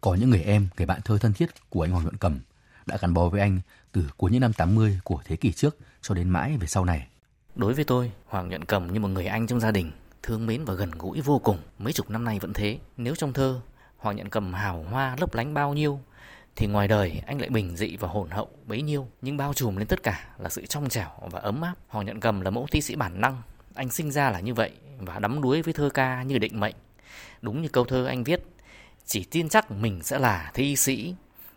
có 0.00 0.14
những 0.14 0.30
người 0.30 0.42
em 0.42 0.68
người 0.76 0.86
bạn 0.86 1.00
thơ 1.04 1.18
thân 1.18 1.32
thiết 1.32 1.46
của 1.70 1.84
anh 1.84 1.90
Hoàng 1.90 2.04
Nhuận 2.04 2.16
Cầm 2.16 2.40
đã 2.86 2.96
gắn 3.00 3.14
bó 3.14 3.28
với 3.28 3.40
anh 3.40 3.60
từ 3.92 4.02
cuối 4.16 4.30
những 4.30 4.40
năm 4.40 4.52
80 4.52 5.00
của 5.04 5.20
thế 5.24 5.36
kỷ 5.36 5.52
trước 5.52 5.76
cho 6.02 6.14
đến 6.14 6.28
mãi 6.28 6.56
về 6.60 6.66
sau 6.66 6.84
này. 6.84 7.08
Đối 7.54 7.74
với 7.74 7.84
tôi, 7.84 8.12
Hoàng 8.26 8.48
Nhuận 8.48 8.64
Cầm 8.64 8.92
như 8.92 9.00
một 9.00 9.08
người 9.08 9.26
anh 9.26 9.46
trong 9.46 9.60
gia 9.60 9.70
đình, 9.70 9.90
thương 10.22 10.46
mến 10.46 10.64
và 10.64 10.74
gần 10.74 10.90
gũi 10.90 11.20
vô 11.20 11.38
cùng. 11.38 11.58
Mấy 11.78 11.92
chục 11.92 12.10
năm 12.10 12.24
nay 12.24 12.38
vẫn 12.38 12.52
thế. 12.52 12.78
Nếu 12.96 13.14
trong 13.14 13.32
thơ, 13.32 13.60
Hoàng 14.06 14.16
Nhận 14.16 14.30
Cầm 14.30 14.52
hào 14.52 14.84
hoa 14.90 15.16
lấp 15.18 15.34
lánh 15.34 15.54
bao 15.54 15.74
nhiêu, 15.74 16.00
thì 16.56 16.66
ngoài 16.66 16.88
đời 16.88 17.22
anh 17.26 17.40
lại 17.40 17.50
bình 17.50 17.76
dị 17.76 17.96
và 17.96 18.08
hồn 18.08 18.30
hậu 18.30 18.48
bấy 18.66 18.82
nhiêu. 18.82 19.08
Nhưng 19.22 19.36
bao 19.36 19.54
trùm 19.54 19.76
lên 19.76 19.86
tất 19.86 20.02
cả 20.02 20.28
là 20.38 20.48
sự 20.48 20.66
trong 20.66 20.88
trẻo 20.88 21.08
và 21.30 21.40
ấm 21.40 21.60
áp. 21.60 21.74
Hoàng 21.88 22.06
nhận 22.06 22.20
cầm 22.20 22.40
là 22.40 22.50
mẫu 22.50 22.66
thi 22.70 22.80
sĩ 22.80 22.96
bản 22.96 23.20
năng. 23.20 23.42
Anh 23.74 23.90
sinh 23.90 24.10
ra 24.10 24.30
là 24.30 24.40
như 24.40 24.54
vậy 24.54 24.70
và 24.98 25.18
đắm 25.18 25.42
đuối 25.42 25.62
với 25.62 25.74
thơ 25.74 25.90
ca 25.94 26.22
như 26.22 26.38
định 26.38 26.60
mệnh. 26.60 26.74
Đúng 27.42 27.62
như 27.62 27.68
câu 27.68 27.84
thơ 27.84 28.06
anh 28.06 28.24
viết 28.24 28.42
chỉ 29.06 29.24
tin 29.24 29.48
chắc 29.48 29.70
mình 29.70 30.02
sẽ 30.02 30.18
là 30.18 30.50
thi 30.54 30.76
sĩ. 30.76 31.14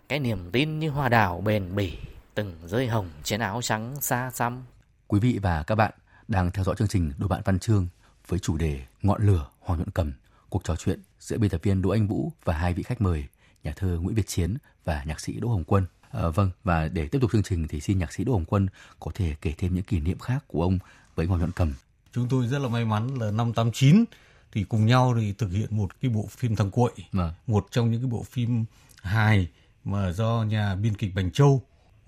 Cái 0.07 0.19
niềm 0.19 0.49
tin 0.51 0.79
như 0.79 0.89
hoa 0.89 1.09
đào 1.09 1.41
bền 1.41 1.75
bỉ 1.75 1.97
từng 2.35 2.57
rơi 2.65 2.87
hồng 2.87 3.09
trên 3.23 3.39
áo 3.39 3.61
trắng 3.61 4.01
xa 4.01 4.31
xăm. 4.31 4.63
Quý 5.07 5.19
vị 5.19 5.39
và 5.41 5.63
các 5.63 5.75
bạn 5.75 5.91
đang 6.27 6.51
theo 6.51 6.63
dõi 6.63 6.75
chương 6.75 6.87
trình 6.87 7.11
Đồ 7.17 7.27
bạn 7.27 7.41
văn 7.45 7.59
chương 7.59 7.87
với 8.27 8.39
chủ 8.39 8.57
đề 8.57 8.81
ngọn 9.01 9.27
lửa 9.27 9.47
hoàng 9.59 9.79
nhuận 9.79 9.91
cầm 9.91 10.13
cuộc 10.49 10.63
trò 10.63 10.75
chuyện 10.75 10.99
giữa 11.19 11.37
biên 11.37 11.49
tập 11.49 11.61
viên 11.63 11.81
đỗ 11.81 11.89
anh 11.89 12.07
vũ 12.07 12.31
và 12.43 12.53
hai 12.53 12.73
vị 12.73 12.83
khách 12.83 13.01
mời 13.01 13.25
nhà 13.63 13.73
thơ 13.75 13.97
Nguyễn 14.01 14.15
Việt 14.15 14.27
Chiến 14.27 14.57
và 14.85 15.03
nhạc 15.05 15.19
sĩ 15.19 15.39
Đỗ 15.39 15.47
Hồng 15.47 15.63
Quân. 15.63 15.85
À, 16.11 16.27
vâng, 16.29 16.51
và 16.63 16.87
để 16.87 17.07
tiếp 17.07 17.19
tục 17.21 17.31
chương 17.31 17.43
trình 17.43 17.67
thì 17.67 17.79
xin 17.81 17.99
nhạc 17.99 18.13
sĩ 18.13 18.23
Đỗ 18.23 18.31
Hồng 18.33 18.45
Quân 18.45 18.67
có 18.99 19.11
thể 19.15 19.35
kể 19.41 19.53
thêm 19.57 19.75
những 19.75 19.83
kỷ 19.83 19.99
niệm 19.99 20.19
khác 20.19 20.43
của 20.47 20.61
ông 20.61 20.79
với 21.15 21.25
Hoàng 21.25 21.39
Nhuận 21.39 21.51
Cầm. 21.51 21.73
Chúng 22.13 22.27
tôi 22.29 22.47
rất 22.47 22.59
là 22.59 22.69
may 22.69 22.85
mắn 22.85 23.15
là 23.15 23.31
năm 23.31 23.53
89 23.53 24.05
thì 24.51 24.63
cùng 24.63 24.85
nhau 24.85 25.15
thì 25.19 25.33
thực 25.33 25.51
hiện 25.51 25.77
một 25.77 26.01
cái 26.01 26.11
bộ 26.11 26.27
phim 26.29 26.55
Thằng 26.55 26.71
Cuội, 26.71 26.91
à. 27.11 27.33
một 27.47 27.67
trong 27.71 27.91
những 27.91 28.01
cái 28.01 28.09
bộ 28.09 28.23
phim 28.23 28.65
hài 29.01 29.47
mà 29.83 30.11
do 30.11 30.45
nhà 30.49 30.75
biên 30.75 30.95
kịch 30.95 31.15
Bành 31.15 31.31
Châu 31.31 31.61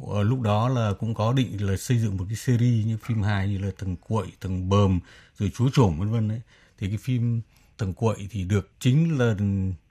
ở 0.08 0.24
lúc 0.24 0.42
đó 0.42 0.70
là 0.70 0.94
cũng 1.00 1.14
có 1.14 1.34
định 1.34 1.70
là 1.70 1.78
xây 1.78 1.98
dựng 1.98 2.18
một 2.18 2.26
cái 2.28 2.36
series 2.36 2.86
như 2.86 2.98
phim 2.98 3.22
hài 3.22 3.48
như 3.48 3.58
là 3.58 3.72
Thằng 3.78 3.96
Cuội, 3.96 4.32
Thằng 4.42 4.70
Bờm 4.70 5.00
rồi 5.38 5.52
Chúa 5.56 5.70
Trổm 5.74 6.00
vân 6.00 6.12
vân 6.12 6.28
đấy. 6.28 6.42
Thì 6.78 6.88
cái 6.88 6.98
phim 6.98 7.42
Thằng 7.82 7.94
Quậy 7.94 8.28
thì 8.30 8.44
được 8.44 8.70
chính 8.80 9.20
là 9.20 9.36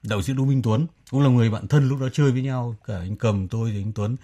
đạo 0.03 0.21
diễn 0.21 0.35
Đỗ 0.35 0.45
Minh 0.45 0.61
Tuấn, 0.61 0.87
cũng 1.09 1.21
là 1.21 1.29
người 1.29 1.49
bạn 1.49 1.67
thân 1.67 1.89
lúc 1.89 1.99
đó 1.99 2.07
chơi 2.13 2.31
với 2.31 2.41
nhau, 2.41 2.75
cả 2.85 2.97
anh 2.97 3.15
Cầm, 3.15 3.47
tôi 3.47 3.71
thì 3.71 3.81
anh 3.81 3.91
Tuấn, 3.91 4.15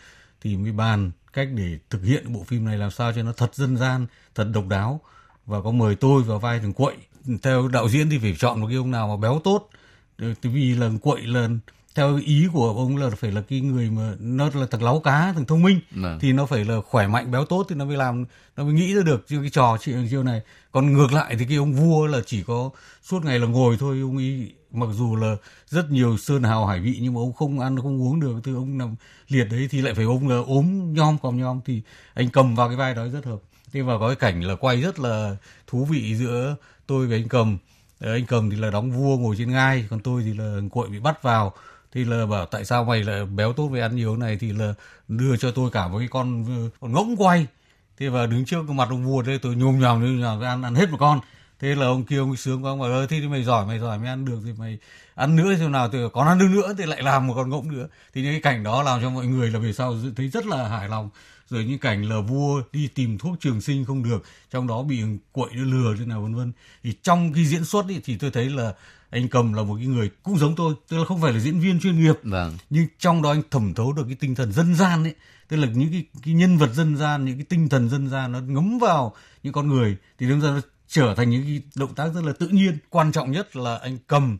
thì 0.41 0.57
mới 0.57 0.71
bàn 0.71 1.11
cách 1.33 1.47
để 1.55 1.79
thực 1.89 2.03
hiện 2.03 2.33
bộ 2.33 2.43
phim 2.43 2.65
này 2.65 2.77
làm 2.77 2.91
sao 2.91 3.13
cho 3.13 3.23
nó 3.23 3.33
thật 3.37 3.55
dân 3.55 3.77
gian, 3.77 4.07
thật 4.35 4.47
độc 4.53 4.67
đáo, 4.67 5.01
và 5.45 5.61
có 5.61 5.71
mời 5.71 5.95
tôi 5.95 6.23
vào 6.23 6.39
vai 6.39 6.59
thằng 6.59 6.73
Quậy 6.73 6.95
theo 7.43 7.67
đạo 7.67 7.89
diễn 7.89 8.09
thì 8.09 8.17
phải 8.17 8.35
chọn 8.39 8.61
một 8.61 8.67
cái 8.67 8.75
ông 8.75 8.91
nào 8.91 9.07
mà 9.07 9.17
béo 9.17 9.41
tốt. 9.43 9.69
Vì 10.41 10.73
là 10.73 10.89
Quậy 11.01 11.21
là 11.21 11.49
theo 11.97 12.19
ý 12.25 12.47
của 12.53 12.73
ông 12.77 12.97
là 12.97 13.09
phải 13.09 13.31
là 13.31 13.41
cái 13.41 13.61
người 13.61 13.89
mà 13.89 14.13
nó 14.19 14.49
là 14.53 14.65
thằng 14.71 14.83
láo 14.83 14.99
cá 14.99 15.33
thằng 15.33 15.45
thông 15.45 15.63
minh 15.63 15.79
à. 16.03 16.17
thì 16.21 16.33
nó 16.33 16.45
phải 16.45 16.65
là 16.65 16.81
khỏe 16.81 17.07
mạnh 17.07 17.31
béo 17.31 17.45
tốt 17.45 17.65
thì 17.69 17.75
nó 17.75 17.85
mới 17.85 17.97
làm 17.97 18.25
nó 18.57 18.63
mới 18.63 18.73
nghĩ 18.73 18.95
ra 18.95 19.01
được. 19.03 19.25
Cái 19.29 19.49
trò 19.51 19.77
chiêu 20.09 20.23
này 20.23 20.41
còn 20.71 20.93
ngược 20.93 21.13
lại 21.13 21.35
thì 21.39 21.45
cái 21.45 21.57
ông 21.57 21.73
vua 21.73 22.07
là 22.07 22.19
chỉ 22.25 22.43
có 22.43 22.69
suốt 23.03 23.25
ngày 23.25 23.39
là 23.39 23.47
ngồi 23.47 23.77
thôi 23.79 23.99
ông 24.01 24.17
ấy 24.17 24.53
mặc 24.71 24.89
dù 24.93 25.15
là 25.15 25.35
rất 25.67 25.91
nhiều 25.91 26.17
sơn 26.17 26.43
hào 26.43 26.65
hải 26.65 26.79
vị 26.79 26.97
nhưng 27.01 27.13
mà 27.13 27.19
ông 27.19 27.33
không 27.33 27.59
ăn 27.59 27.81
không 27.81 28.01
uống 28.01 28.19
được 28.19 28.35
từ 28.43 28.55
ông 28.55 28.77
nằm 28.77 28.95
liệt 29.27 29.45
đấy 29.51 29.67
thì 29.71 29.81
lại 29.81 29.93
phải 29.93 30.05
ông 30.05 30.27
là 30.27 30.37
ốm 30.47 30.93
nhom 30.93 31.17
còm 31.17 31.37
nhom 31.37 31.61
thì 31.65 31.81
anh 32.13 32.29
cầm 32.29 32.55
vào 32.55 32.67
cái 32.67 32.77
vai 32.77 32.95
đó 32.95 33.07
rất 33.07 33.25
hợp. 33.25 33.39
Thế 33.71 33.81
và 33.81 33.97
có 33.99 34.07
cái 34.07 34.15
cảnh 34.15 34.43
là 34.43 34.55
quay 34.55 34.81
rất 34.81 34.99
là 34.99 35.35
thú 35.67 35.85
vị 35.85 36.15
giữa 36.15 36.55
tôi 36.87 37.07
và 37.07 37.15
anh 37.15 37.27
cầm. 37.27 37.57
Anh 37.99 38.25
cầm 38.25 38.49
thì 38.49 38.57
là 38.57 38.71
đóng 38.71 38.91
vua 38.91 39.17
ngồi 39.17 39.35
trên 39.37 39.51
ngai 39.51 39.85
còn 39.89 39.99
tôi 39.99 40.21
thì 40.25 40.33
là 40.33 40.59
cội 40.71 40.89
bị 40.89 40.99
bắt 40.99 41.23
vào 41.23 41.53
thì 41.97 42.05
là 42.05 42.25
bảo, 42.25 42.45
tại 42.45 42.65
sao 42.65 42.83
mày 42.83 43.03
lại 43.03 43.25
béo 43.25 43.53
tốt 43.53 43.67
với 43.67 43.81
ăn 43.81 43.95
nhiều 43.95 44.17
này? 44.17 44.37
Thì 44.39 44.53
là 44.53 44.73
đưa 45.07 45.37
cho 45.37 45.51
tôi 45.51 45.71
cả 45.71 45.87
một 45.87 45.99
cái 45.99 46.07
con 46.07 46.45
ờ, 46.45 46.69
con 46.79 46.91
ngỗng 46.91 47.15
quay. 47.17 47.47
Thế 47.97 48.09
và 48.09 48.25
đứng 48.25 48.45
trước 48.45 48.63
cái 48.67 48.75
mặt 48.75 48.87
ông 48.89 49.05
vua 49.05 49.21
đây 49.21 49.39
tôi 49.39 49.55
nhôm 49.55 49.79
nhòm 49.79 50.01
nhôm 50.01 50.19
nhòm, 50.21 50.41
ăn 50.41 50.63
ăn 50.63 50.75
hết 50.75 50.89
một 50.89 50.97
con. 50.99 51.19
Thế 51.59 51.75
là 51.75 51.85
ông 51.85 52.03
kia 52.03 52.17
ông 52.17 52.35
sướng 52.35 52.65
quá, 52.65 52.71
ông 52.71 52.79
bảo 52.79 52.91
ơi 52.91 53.07
thế 53.09 53.19
thì 53.19 53.27
mày 53.27 53.43
giỏi 53.43 53.65
mày 53.65 53.79
giỏi, 53.79 53.99
mày 53.99 54.07
ăn 54.07 54.25
được 54.25 54.39
thì 54.45 54.51
mày 54.57 54.77
ăn 55.15 55.35
nữa 55.35 55.55
thế 55.59 55.67
nào. 55.67 55.89
Thì 55.89 55.97
còn 56.13 56.27
ăn 56.27 56.39
được 56.39 56.47
nữa, 56.51 56.73
thì 56.77 56.85
lại 56.85 57.01
làm 57.03 57.27
một 57.27 57.33
con 57.35 57.49
ngỗng 57.49 57.71
nữa. 57.71 57.87
Thì 58.13 58.21
những 58.21 58.31
cái 58.33 58.41
cảnh 58.41 58.63
đó 58.63 58.83
làm 58.83 59.01
cho 59.01 59.09
mọi 59.09 59.25
người 59.25 59.51
là 59.51 59.59
về 59.59 59.73
sau 59.73 59.95
thấy 60.15 60.27
rất 60.27 60.45
là 60.45 60.67
hài 60.67 60.89
lòng 60.89 61.09
rồi 61.49 61.65
những 61.65 61.79
cảnh 61.79 62.09
là 62.09 62.19
vua 62.19 62.61
đi 62.71 62.87
tìm 62.87 63.17
thuốc 63.17 63.35
trường 63.39 63.61
sinh 63.61 63.85
không 63.85 64.03
được 64.03 64.23
trong 64.51 64.67
đó 64.67 64.83
bị 64.83 65.01
quậy 65.31 65.49
lừa 65.53 65.95
thế 65.99 66.05
nào 66.05 66.21
vân 66.21 66.35
vân 66.35 66.51
thì 66.83 66.93
trong 67.01 67.33
cái 67.33 67.45
diễn 67.45 67.65
xuất 67.65 67.85
ấy, 67.85 68.01
thì 68.03 68.17
tôi 68.17 68.31
thấy 68.31 68.49
là 68.49 68.73
anh 69.09 69.27
cầm 69.27 69.53
là 69.53 69.63
một 69.63 69.75
cái 69.77 69.87
người 69.87 70.09
cũng 70.23 70.37
giống 70.37 70.55
tôi 70.55 70.73
tức 70.87 70.97
là 70.97 71.05
không 71.05 71.21
phải 71.21 71.33
là 71.33 71.39
diễn 71.39 71.59
viên 71.59 71.79
chuyên 71.79 72.03
nghiệp 72.03 72.15
vâng. 72.23 72.57
nhưng 72.69 72.87
trong 72.99 73.21
đó 73.21 73.31
anh 73.31 73.41
thẩm 73.51 73.73
thấu 73.73 73.93
được 73.93 74.03
cái 74.07 74.15
tinh 74.19 74.35
thần 74.35 74.51
dân 74.51 74.75
gian 74.75 75.03
ấy 75.03 75.15
tức 75.47 75.57
là 75.57 75.67
những 75.67 75.91
cái, 75.91 76.05
cái 76.23 76.33
nhân 76.33 76.57
vật 76.57 76.73
dân 76.73 76.97
gian 76.97 77.25
những 77.25 77.35
cái 77.35 77.45
tinh 77.49 77.69
thần 77.69 77.89
dân 77.89 78.09
gian 78.09 78.31
nó 78.31 78.39
ngấm 78.39 78.79
vào 78.79 79.13
những 79.43 79.53
con 79.53 79.67
người 79.67 79.97
thì 80.19 80.27
đương 80.27 80.41
ra 80.41 80.49
nó 80.49 80.61
trở 80.87 81.13
thành 81.15 81.29
những 81.29 81.43
cái 81.43 81.61
động 81.75 81.95
tác 81.95 82.13
rất 82.13 82.23
là 82.23 82.33
tự 82.33 82.47
nhiên 82.47 82.77
quan 82.89 83.11
trọng 83.11 83.31
nhất 83.31 83.55
là 83.55 83.75
anh 83.77 83.97
cầm 84.07 84.37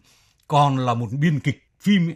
còn 0.48 0.78
là 0.78 0.94
một 0.94 1.08
biên 1.12 1.40
kịch 1.40 1.68
phim 1.82 2.10
ấy. 2.10 2.16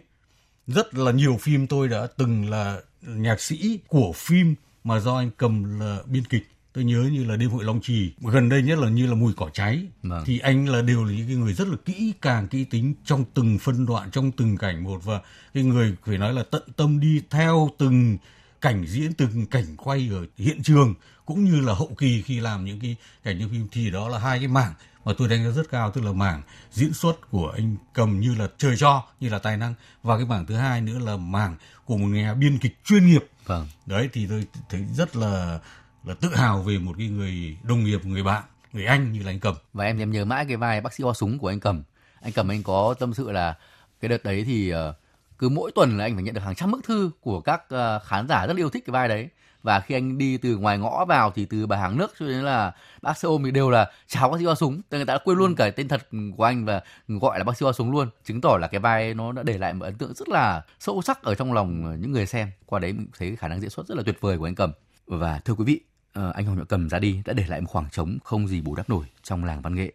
rất 0.66 0.94
là 0.94 1.12
nhiều 1.12 1.38
phim 1.40 1.66
tôi 1.66 1.88
đã 1.88 2.06
từng 2.16 2.50
là 2.50 2.80
nhạc 3.02 3.40
sĩ 3.40 3.78
của 3.88 4.12
phim 4.16 4.54
mà 4.84 4.98
do 5.00 5.16
anh 5.16 5.30
cầm 5.36 5.80
là 5.80 5.98
biên 6.06 6.24
kịch 6.24 6.48
tôi 6.72 6.84
nhớ 6.84 7.08
như 7.12 7.24
là 7.24 7.36
đêm 7.36 7.50
hội 7.50 7.64
long 7.64 7.80
trì. 7.80 8.12
Gần 8.20 8.48
đây 8.48 8.62
nhất 8.62 8.78
là 8.78 8.88
như 8.88 9.06
là 9.06 9.14
mùi 9.14 9.32
cỏ 9.36 9.50
cháy. 9.52 9.86
Vâng. 10.02 10.22
thì 10.26 10.38
anh 10.38 10.68
là 10.68 10.82
đều 10.82 11.04
là 11.04 11.12
những 11.12 11.26
cái 11.26 11.36
người 11.36 11.52
rất 11.52 11.68
là 11.68 11.76
kỹ 11.84 12.12
càng 12.22 12.48
kỹ 12.48 12.64
tính 12.64 12.94
trong 13.04 13.24
từng 13.34 13.58
phân 13.58 13.86
đoạn 13.86 14.10
trong 14.10 14.32
từng 14.32 14.56
cảnh 14.56 14.84
một. 14.84 15.04
Và 15.04 15.20
cái 15.54 15.64
người 15.64 15.96
phải 16.06 16.18
nói 16.18 16.34
là 16.34 16.42
tận 16.50 16.62
tâm 16.76 17.00
đi 17.00 17.22
theo 17.30 17.70
từng 17.78 18.18
cảnh 18.60 18.84
diễn 18.86 19.12
từng 19.12 19.46
cảnh 19.46 19.76
quay 19.76 20.08
ở 20.12 20.26
hiện 20.36 20.62
trường 20.62 20.94
cũng 21.26 21.44
như 21.44 21.60
là 21.60 21.74
hậu 21.74 21.94
kỳ 21.98 22.22
khi 22.22 22.40
làm 22.40 22.64
những 22.64 22.80
cái 22.80 22.96
cảnh 23.24 23.36
trong 23.40 23.50
phim. 23.50 23.68
Thì 23.72 23.90
đó 23.90 24.08
là 24.08 24.18
hai 24.18 24.38
cái 24.38 24.48
mảng 24.48 24.74
mà 25.04 25.12
tôi 25.18 25.28
đánh 25.28 25.44
giá 25.44 25.50
rất 25.50 25.70
cao 25.70 25.90
tức 25.90 26.04
là 26.04 26.12
mảng 26.12 26.42
diễn 26.72 26.92
xuất 26.92 27.30
của 27.30 27.52
anh 27.56 27.76
cầm 27.92 28.20
như 28.20 28.34
là 28.34 28.48
trời 28.58 28.76
cho 28.76 29.04
như 29.20 29.28
là 29.28 29.38
tài 29.38 29.56
năng. 29.56 29.74
Và 30.02 30.16
cái 30.16 30.26
mảng 30.26 30.46
thứ 30.46 30.54
hai 30.54 30.80
nữa 30.80 30.98
là 30.98 31.16
mảng 31.16 31.56
của 31.84 31.96
một 31.96 32.06
nhà 32.06 32.34
biên 32.34 32.58
kịch 32.58 32.78
chuyên 32.84 33.06
nghiệp 33.06 33.24
Vâng. 33.46 33.66
đấy 33.86 34.08
thì 34.12 34.26
tôi 34.26 34.46
thấy 34.68 34.84
rất 34.94 35.16
là 35.16 35.58
là 36.04 36.14
tự 36.14 36.34
hào 36.34 36.62
về 36.62 36.78
một 36.78 36.94
cái 36.98 37.08
người 37.08 37.56
đồng 37.62 37.84
nghiệp 37.84 38.04
người 38.04 38.22
bạn 38.22 38.42
người 38.72 38.84
anh 38.84 39.12
như 39.12 39.22
là 39.22 39.30
anh 39.30 39.40
cầm 39.40 39.54
Và 39.72 39.84
em 39.84 39.98
em 39.98 40.10
nhớ 40.10 40.24
mãi 40.24 40.44
cái 40.48 40.56
vai 40.56 40.80
bác 40.80 40.92
sĩ 40.94 41.04
ho 41.04 41.12
súng 41.12 41.38
của 41.38 41.48
anh 41.48 41.60
Cầm. 41.60 41.82
Anh 42.20 42.32
Cầm 42.32 42.48
anh 42.48 42.62
có 42.62 42.94
tâm 42.98 43.14
sự 43.14 43.30
là 43.30 43.54
cái 44.00 44.08
đợt 44.08 44.24
đấy 44.24 44.44
thì 44.46 44.70
ờ, 44.70 44.94
cứ 45.38 45.48
mỗi 45.48 45.70
tuần 45.74 45.98
là 45.98 46.04
anh 46.04 46.14
phải 46.14 46.22
nhận 46.22 46.34
được 46.34 46.40
hàng 46.40 46.54
trăm 46.54 46.70
bức 46.70 46.84
thư 46.84 47.10
của 47.20 47.40
các 47.40 47.62
ờ, 47.68 47.98
khán 47.98 48.28
giả 48.28 48.46
rất 48.46 48.56
yêu 48.56 48.70
thích 48.70 48.84
cái 48.86 48.92
vai 48.92 49.08
đấy. 49.08 49.28
Và 49.62 49.80
khi 49.80 49.94
anh 49.94 50.18
đi 50.18 50.36
từ 50.36 50.56
ngoài 50.56 50.78
ngõ 50.78 51.04
vào 51.04 51.30
thì 51.34 51.44
từ 51.44 51.66
bà 51.66 51.76
hàng 51.76 51.98
nước 51.98 52.14
cho 52.18 52.26
đến 52.26 52.44
là 52.44 52.72
bác 53.02 53.18
sĩ 53.18 53.26
ôm 53.26 53.42
thì 53.44 53.50
đều 53.50 53.70
là 53.70 53.90
chào 54.06 54.28
bác 54.30 54.38
sĩ 54.38 54.44
ho 54.44 54.54
súng. 54.54 54.82
Tức 54.88 54.98
Người 54.98 55.06
ta 55.06 55.14
đã 55.14 55.20
quên 55.24 55.38
luôn 55.38 55.54
cả 55.54 55.70
tên 55.70 55.88
thật 55.88 56.08
của 56.36 56.44
anh 56.44 56.64
và 56.64 56.82
gọi 57.08 57.38
là 57.38 57.44
bác 57.44 57.56
sĩ 57.56 57.66
ho 57.66 57.72
súng 57.72 57.92
luôn. 57.92 58.08
Chứng 58.24 58.40
tỏ 58.40 58.58
là 58.60 58.66
cái 58.66 58.80
vai 58.80 59.14
nó 59.14 59.32
đã 59.32 59.42
để 59.42 59.58
lại 59.58 59.74
một 59.74 59.84
ấn 59.84 59.94
tượng 59.94 60.14
rất 60.14 60.28
là 60.28 60.62
sâu 60.80 61.02
sắc 61.02 61.22
ở 61.22 61.34
trong 61.34 61.52
lòng 61.52 62.00
những 62.00 62.12
người 62.12 62.26
xem. 62.26 62.50
Qua 62.66 62.78
đấy 62.78 62.92
mình 62.92 63.06
thấy 63.18 63.36
khả 63.36 63.48
năng 63.48 63.60
diễn 63.60 63.70
xuất 63.70 63.86
rất 63.86 63.94
là 63.94 64.02
tuyệt 64.06 64.20
vời 64.20 64.38
của 64.38 64.44
anh 64.44 64.54
Cầm. 64.54 64.72
Và 65.06 65.38
thưa 65.38 65.54
quý 65.54 65.64
vị, 65.64 65.80
ờ, 66.12 66.32
anh 66.34 66.44
Hoàng 66.44 66.58
Nhọn 66.58 66.66
Cầm 66.66 66.88
ra 66.88 66.98
đi 66.98 67.22
đã 67.24 67.32
để 67.32 67.44
lại 67.48 67.60
một 67.60 67.68
khoảng 67.70 67.90
trống 67.90 68.18
không 68.24 68.48
gì 68.48 68.60
bù 68.60 68.74
đắp 68.74 68.90
nổi 68.90 69.04
trong 69.22 69.44
làng 69.44 69.62
văn 69.62 69.74
nghệ. 69.74 69.92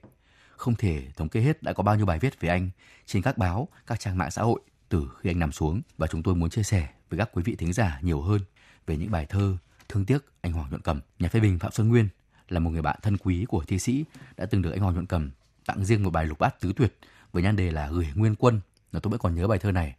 Không 0.57 0.75
thể 0.75 1.03
thống 1.15 1.29
kê 1.29 1.41
hết 1.41 1.63
đã 1.63 1.73
có 1.73 1.83
bao 1.83 1.95
nhiêu 1.95 2.05
bài 2.05 2.19
viết 2.19 2.39
về 2.39 2.49
anh 2.49 2.69
trên 3.05 3.21
các 3.21 3.37
báo, 3.37 3.67
các 3.87 3.99
trang 3.99 4.17
mạng 4.17 4.31
xã 4.31 4.41
hội 4.41 4.59
từ 4.89 5.09
khi 5.19 5.29
anh 5.29 5.39
nằm 5.39 5.51
xuống 5.51 5.81
và 5.97 6.07
chúng 6.07 6.23
tôi 6.23 6.35
muốn 6.35 6.49
chia 6.49 6.63
sẻ 6.63 6.87
với 7.09 7.19
các 7.19 7.29
quý 7.33 7.43
vị 7.43 7.55
thính 7.55 7.73
giả 7.73 7.99
nhiều 8.01 8.21
hơn 8.21 8.41
về 8.87 8.97
những 8.97 9.11
bài 9.11 9.25
thơ, 9.25 9.57
thương 9.89 10.05
tiếc 10.05 10.25
anh 10.41 10.53
Hoàng 10.53 10.69
Nhuận 10.69 10.81
Cầm. 10.81 11.01
Nhà 11.19 11.29
phê 11.29 11.39
bình 11.39 11.59
Phạm 11.59 11.71
Xuân 11.71 11.87
Nguyên 11.87 12.07
là 12.49 12.59
một 12.59 12.69
người 12.69 12.81
bạn 12.81 12.99
thân 13.01 13.17
quý 13.17 13.45
của 13.47 13.63
thi 13.67 13.79
sĩ 13.79 14.05
đã 14.37 14.45
từng 14.45 14.61
được 14.61 14.71
anh 14.71 14.79
Hoàng 14.79 14.93
Nhuận 14.93 15.05
Cầm 15.05 15.31
tặng 15.65 15.85
riêng 15.85 16.03
một 16.03 16.09
bài 16.09 16.25
lục 16.25 16.39
bát 16.39 16.59
tứ 16.59 16.73
tuyệt 16.75 16.97
với 17.31 17.43
nhan 17.43 17.55
đề 17.55 17.71
là 17.71 17.89
gửi 17.89 18.07
nguyên 18.15 18.35
quân. 18.35 18.61
Là 18.91 18.99
tôi 18.99 19.11
vẫn 19.11 19.19
còn 19.19 19.35
nhớ 19.35 19.47
bài 19.47 19.59
thơ 19.59 19.71
này. 19.71 19.95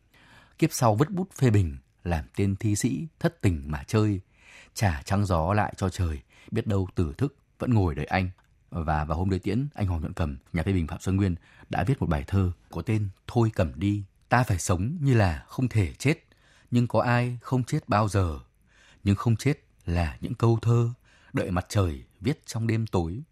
Kiếp 0.58 0.72
sau 0.72 0.94
vứt 0.94 1.10
bút 1.10 1.28
phê 1.38 1.50
bình, 1.50 1.76
làm 2.04 2.24
tên 2.36 2.56
thi 2.56 2.76
sĩ 2.76 3.06
thất 3.20 3.40
tình 3.40 3.62
mà 3.66 3.84
chơi 3.86 4.20
trả 4.74 5.02
trăng 5.04 5.26
gió 5.26 5.52
lại 5.52 5.74
cho 5.76 5.88
trời, 5.88 6.20
biết 6.50 6.66
đâu 6.66 6.88
tử 6.94 7.12
thức 7.18 7.36
vẫn 7.58 7.74
ngồi 7.74 7.94
đợi 7.94 8.06
anh 8.06 8.30
và 8.70 9.04
vào 9.04 9.18
hôm 9.18 9.30
đối 9.30 9.38
tiễn, 9.38 9.68
anh 9.74 9.86
Hoàng 9.86 10.00
Nhuận 10.00 10.12
Cầm 10.12 10.36
nhà 10.52 10.62
phê 10.62 10.72
bình 10.72 10.86
Phạm 10.86 11.00
Xuân 11.00 11.16
Nguyên 11.16 11.34
đã 11.70 11.84
viết 11.84 12.00
một 12.00 12.08
bài 12.08 12.24
thơ 12.26 12.52
có 12.70 12.82
tên 12.82 13.08
Thôi 13.26 13.50
cầm 13.54 13.72
đi, 13.76 14.02
ta 14.28 14.42
phải 14.42 14.58
sống 14.58 14.98
như 15.00 15.14
là 15.14 15.44
không 15.48 15.68
thể 15.68 15.92
chết 15.92 16.27
nhưng 16.70 16.86
có 16.86 17.00
ai 17.00 17.38
không 17.42 17.64
chết 17.64 17.88
bao 17.88 18.08
giờ? 18.08 18.38
Nhưng 19.04 19.16
không 19.16 19.36
chết 19.36 19.64
là 19.86 20.18
những 20.20 20.34
câu 20.34 20.58
thơ 20.62 20.90
đợi 21.32 21.50
mặt 21.50 21.66
trời 21.68 22.04
viết 22.20 22.46
trong 22.46 22.66
đêm 22.66 22.86
tối. 22.86 23.22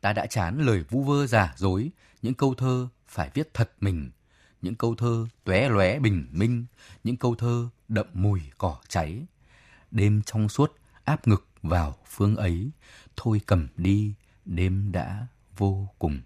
Ta 0.00 0.12
đã 0.12 0.26
chán 0.26 0.58
lời 0.58 0.84
vu 0.90 1.04
vơ 1.04 1.26
giả 1.26 1.54
dối 1.56 1.90
những 2.22 2.34
câu 2.34 2.54
thơ 2.54 2.88
phải 3.06 3.30
viết 3.34 3.54
thật 3.54 3.72
mình 3.80 4.10
những 4.62 4.74
câu 4.74 4.94
thơ 4.94 5.26
tóe 5.44 5.68
lóe 5.68 5.98
bình 5.98 6.26
minh 6.30 6.66
những 7.04 7.16
câu 7.16 7.34
thơ 7.34 7.68
đậm 7.88 8.06
mùi 8.12 8.40
cỏ 8.58 8.76
cháy. 8.88 9.26
Đêm 9.90 10.22
trong 10.26 10.48
suốt 10.48 10.72
áp 11.04 11.28
ngực 11.28 11.46
vào 11.62 11.96
phương 12.06 12.36
ấy 12.36 12.70
thôi 13.16 13.40
cầm 13.46 13.68
đi 13.76 14.14
đêm 14.44 14.92
đã 14.92 15.26
vô 15.56 15.88
cùng. 15.98 16.20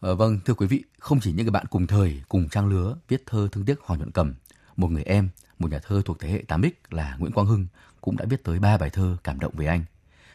À, 0.00 0.12
vâng 0.12 0.40
thưa 0.44 0.54
quý 0.54 0.66
vị 0.66 0.84
không 0.98 1.20
chỉ 1.20 1.32
những 1.32 1.46
người 1.46 1.52
bạn 1.52 1.66
cùng 1.70 1.86
thời 1.86 2.22
cùng 2.28 2.48
trang 2.48 2.66
lứa 2.66 2.96
viết 3.08 3.22
thơ 3.26 3.48
thương 3.52 3.64
tiếc 3.64 3.80
hoàng 3.80 3.98
nhuận 3.98 4.10
cầm 4.10 4.34
một 4.76 4.90
người 4.90 5.02
em 5.02 5.28
một 5.64 5.70
nhà 5.70 5.78
thơ 5.78 6.02
thuộc 6.04 6.20
thế 6.20 6.28
hệ 6.28 6.42
8X 6.48 6.70
là 6.90 7.16
Nguyễn 7.18 7.32
Quang 7.32 7.46
Hưng 7.46 7.66
cũng 8.00 8.16
đã 8.16 8.24
viết 8.28 8.44
tới 8.44 8.58
ba 8.58 8.76
bài 8.78 8.90
thơ 8.90 9.16
cảm 9.24 9.40
động 9.40 9.52
về 9.56 9.66
anh 9.66 9.84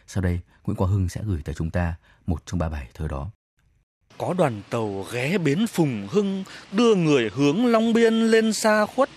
sau 0.08 0.22
đây 0.22 0.39
Nguyễn 0.65 0.76
Quang 0.76 0.92
Hưng 0.92 1.10
sẽ 1.10 1.22
gửi 1.26 1.42
tới 1.46 1.56
chúng 1.56 1.70
ta 1.70 1.94
một 2.28 2.46
trong 2.46 2.60
ba 2.60 2.70
bài 2.70 2.88
thơ 2.94 3.08
đó 3.08 3.30
Có 4.18 4.34
đoàn 4.38 4.62
tàu 4.70 5.06
ghé 5.12 5.38
bến 5.38 5.68
Phùng 5.68 6.08
Hưng 6.12 6.44
đưa 6.72 6.96
người 6.96 7.30
hướng 7.34 7.65
Long 7.65 7.94
Biên 7.94 8.13
lên 8.13 8.54
xa 8.54 8.86
khuất. 8.86 9.10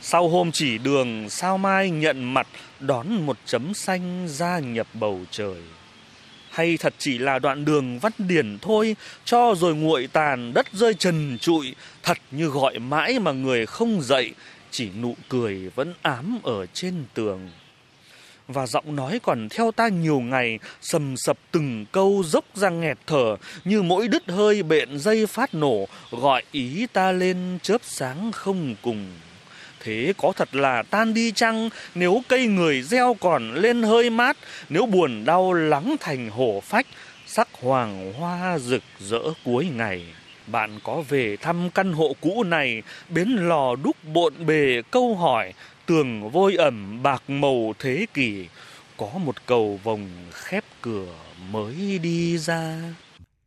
Sau 0.00 0.28
hôm 0.28 0.50
chỉ 0.52 0.78
đường 0.78 1.30
sao 1.30 1.58
mai 1.58 1.90
nhận 1.90 2.34
mặt 2.34 2.46
đón 2.80 3.26
một 3.26 3.36
chấm 3.44 3.74
xanh 3.74 4.28
gia 4.28 4.58
nhập 4.58 4.86
bầu 4.94 5.20
trời. 5.30 5.62
Hay 6.50 6.76
thật 6.76 6.94
chỉ 6.98 7.18
là 7.18 7.38
đoạn 7.38 7.64
đường 7.64 7.98
vắt 7.98 8.12
điển 8.18 8.58
thôi, 8.62 8.96
cho 9.24 9.54
rồi 9.56 9.74
nguội 9.74 10.08
tàn 10.12 10.54
đất 10.54 10.66
rơi 10.72 10.94
trần 10.94 11.38
trụi, 11.40 11.74
thật 12.02 12.18
như 12.30 12.46
gọi 12.46 12.78
mãi 12.78 13.18
mà 13.18 13.32
người 13.32 13.66
không 13.66 14.02
dậy, 14.02 14.34
chỉ 14.70 14.90
nụ 15.02 15.16
cười 15.28 15.70
vẫn 15.74 15.94
ám 16.02 16.38
ở 16.42 16.66
trên 16.66 17.04
tường. 17.14 17.50
Và 18.48 18.66
giọng 18.66 18.96
nói 18.96 19.20
còn 19.22 19.48
theo 19.48 19.70
ta 19.72 19.88
nhiều 19.88 20.20
ngày, 20.20 20.58
sầm 20.80 21.16
sập 21.16 21.38
từng 21.50 21.86
câu 21.92 22.22
dốc 22.26 22.44
ra 22.54 22.68
nghẹt 22.68 22.98
thở, 23.06 23.36
như 23.64 23.82
mỗi 23.82 24.08
đứt 24.08 24.22
hơi 24.28 24.62
bện 24.62 24.98
dây 24.98 25.26
phát 25.26 25.54
nổ, 25.54 25.88
gọi 26.10 26.42
ý 26.52 26.86
ta 26.92 27.12
lên 27.12 27.58
chớp 27.62 27.80
sáng 27.84 28.32
không 28.32 28.74
cùng. 28.82 29.06
Thế 29.80 30.12
có 30.18 30.32
thật 30.36 30.54
là 30.54 30.82
tan 30.82 31.14
đi 31.14 31.32
chăng? 31.32 31.70
Nếu 31.94 32.22
cây 32.28 32.46
người 32.46 32.82
gieo 32.82 33.16
còn 33.20 33.54
lên 33.54 33.82
hơi 33.82 34.10
mát, 34.10 34.36
nếu 34.68 34.86
buồn 34.86 35.24
đau 35.24 35.52
lắng 35.52 35.96
thành 36.00 36.30
hổ 36.30 36.60
phách, 36.64 36.86
sắc 37.26 37.48
hoàng 37.60 38.12
hoa 38.12 38.58
rực 38.58 38.82
rỡ 39.00 39.20
cuối 39.44 39.68
ngày 39.76 40.02
bạn 40.52 40.78
có 40.84 41.02
về 41.08 41.36
thăm 41.36 41.70
căn 41.70 41.92
hộ 41.92 42.16
cũ 42.20 42.42
này 42.42 42.82
bến 43.08 43.28
lò 43.28 43.76
đúc 43.76 43.96
bộn 44.12 44.46
bề 44.46 44.82
câu 44.90 45.16
hỏi 45.16 45.52
tường 45.86 46.30
vôi 46.30 46.54
ẩm 46.54 47.02
bạc 47.02 47.22
màu 47.30 47.72
thế 47.78 48.06
kỷ 48.14 48.48
có 48.96 49.10
một 49.24 49.46
cầu 49.46 49.80
vồng 49.84 50.08
khép 50.32 50.64
cửa 50.82 51.14
mới 51.50 51.98
đi 51.98 52.38
ra 52.38 52.94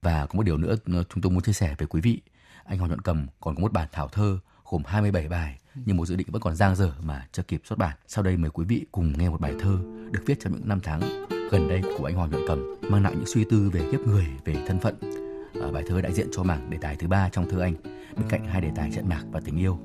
Và 0.02 0.26
có 0.26 0.38
một 0.38 0.44
điều 0.44 0.58
nữa 0.58 0.76
chúng 0.86 1.22
tôi 1.22 1.32
muốn 1.32 1.42
chia 1.42 1.54
sẻ 1.54 1.76
với 1.78 1.88
quý 1.88 2.02
vị. 2.02 2.22
Anh 2.66 2.78
Hoàng 2.78 2.90
Nhuận 2.90 3.02
Cầm 3.02 3.28
còn 3.40 3.56
có 3.56 3.62
một 3.62 3.72
bản 3.72 3.88
thảo 3.92 4.08
thơ 4.08 4.40
gồm 4.66 4.84
27 4.86 5.28
bài 5.28 5.58
nhưng 5.86 5.98
một 5.98 6.06
dự 6.06 6.16
định 6.16 6.28
vẫn 6.32 6.42
còn 6.42 6.56
dang 6.56 6.76
dở 6.76 6.94
mà 7.04 7.28
chưa 7.32 7.44
kịp 7.44 7.62
xuất 7.66 7.80
bản. 7.80 7.98
Sau 8.08 8.24
đây 8.24 8.38
mời 8.38 8.52
quý 8.52 8.66
vị 8.68 8.86
cùng 8.92 9.14
nghe 9.18 9.30
một 9.30 9.42
bài 9.42 9.54
thơ 9.60 9.78
được 10.12 10.24
viết 10.26 10.40
trong 10.40 10.54
những 10.54 10.68
năm 10.68 10.80
tháng 10.84 11.28
gần 11.52 11.68
đây 11.70 11.82
của 11.98 12.06
anh 12.06 12.16
Hoàng 12.16 12.32
Nhuận 12.32 12.48
Cầm 12.48 12.76
mang 12.90 13.04
lại 13.04 13.14
những 13.16 13.28
suy 13.34 13.44
tư 13.44 13.70
về 13.74 13.82
kiếp 13.92 14.00
người, 14.00 14.28
về 14.46 14.56
thân 14.68 14.80
phận. 14.80 14.96
Ờ, 15.62 15.72
bài 15.72 15.84
thơ 15.88 16.02
đại 16.02 16.14
diện 16.14 16.28
cho 16.32 16.44
mảng 16.44 16.70
đề 16.70 16.78
tài 16.82 16.96
thứ 16.96 17.08
ba 17.08 17.30
trong 17.30 17.50
thơ 17.50 17.60
anh. 17.60 17.74
Bên 18.16 18.26
cạnh 18.30 18.46
hai 18.46 18.62
đề 18.62 18.70
tài 18.76 18.92
trận 18.92 19.10
mạc 19.10 19.24
và 19.32 19.40
tình 19.46 19.58
yêu. 19.58 19.78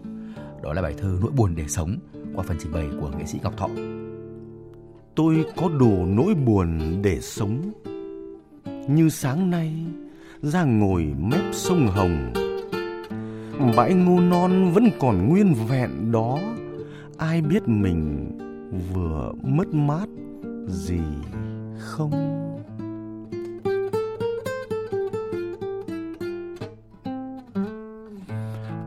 Đó 0.63 0.73
là 0.73 0.83
bài 0.83 0.95
thơ 0.99 1.19
Nỗi 1.21 1.31
buồn 1.37 1.55
để 1.57 1.65
sống, 1.69 1.97
qua 2.35 2.45
phần 2.49 2.57
trình 2.61 2.73
bày 2.73 2.89
của 3.01 3.11
nghệ 3.19 3.27
sĩ 3.27 3.39
Ngọc 3.43 3.57
Thọ. 3.57 3.69
tôi 5.15 5.45
có 5.57 5.69
đủ 5.69 6.07
nỗi 6.07 6.35
buồn 6.35 6.79
để 7.03 7.21
sống. 7.21 7.73
Như 8.89 9.09
sáng 9.09 9.51
nay, 9.51 9.87
ra 10.43 10.65
ngồi 10.65 11.03
mép 11.19 11.45
sông 11.53 11.87
hồng. 11.87 12.33
Bãi 13.77 13.95
ngô 13.95 14.21
non 14.21 14.71
vẫn 14.75 14.91
còn 15.01 15.29
nguyên 15.29 15.55
vẹn 15.69 16.13
đó. 16.13 16.39
Ai 17.17 17.43
biết 17.43 17.69
mình 17.69 18.31
vừa 18.95 19.33
mất 19.43 19.75
mát 19.75 20.07
gì 20.69 21.01
không? 21.79 22.13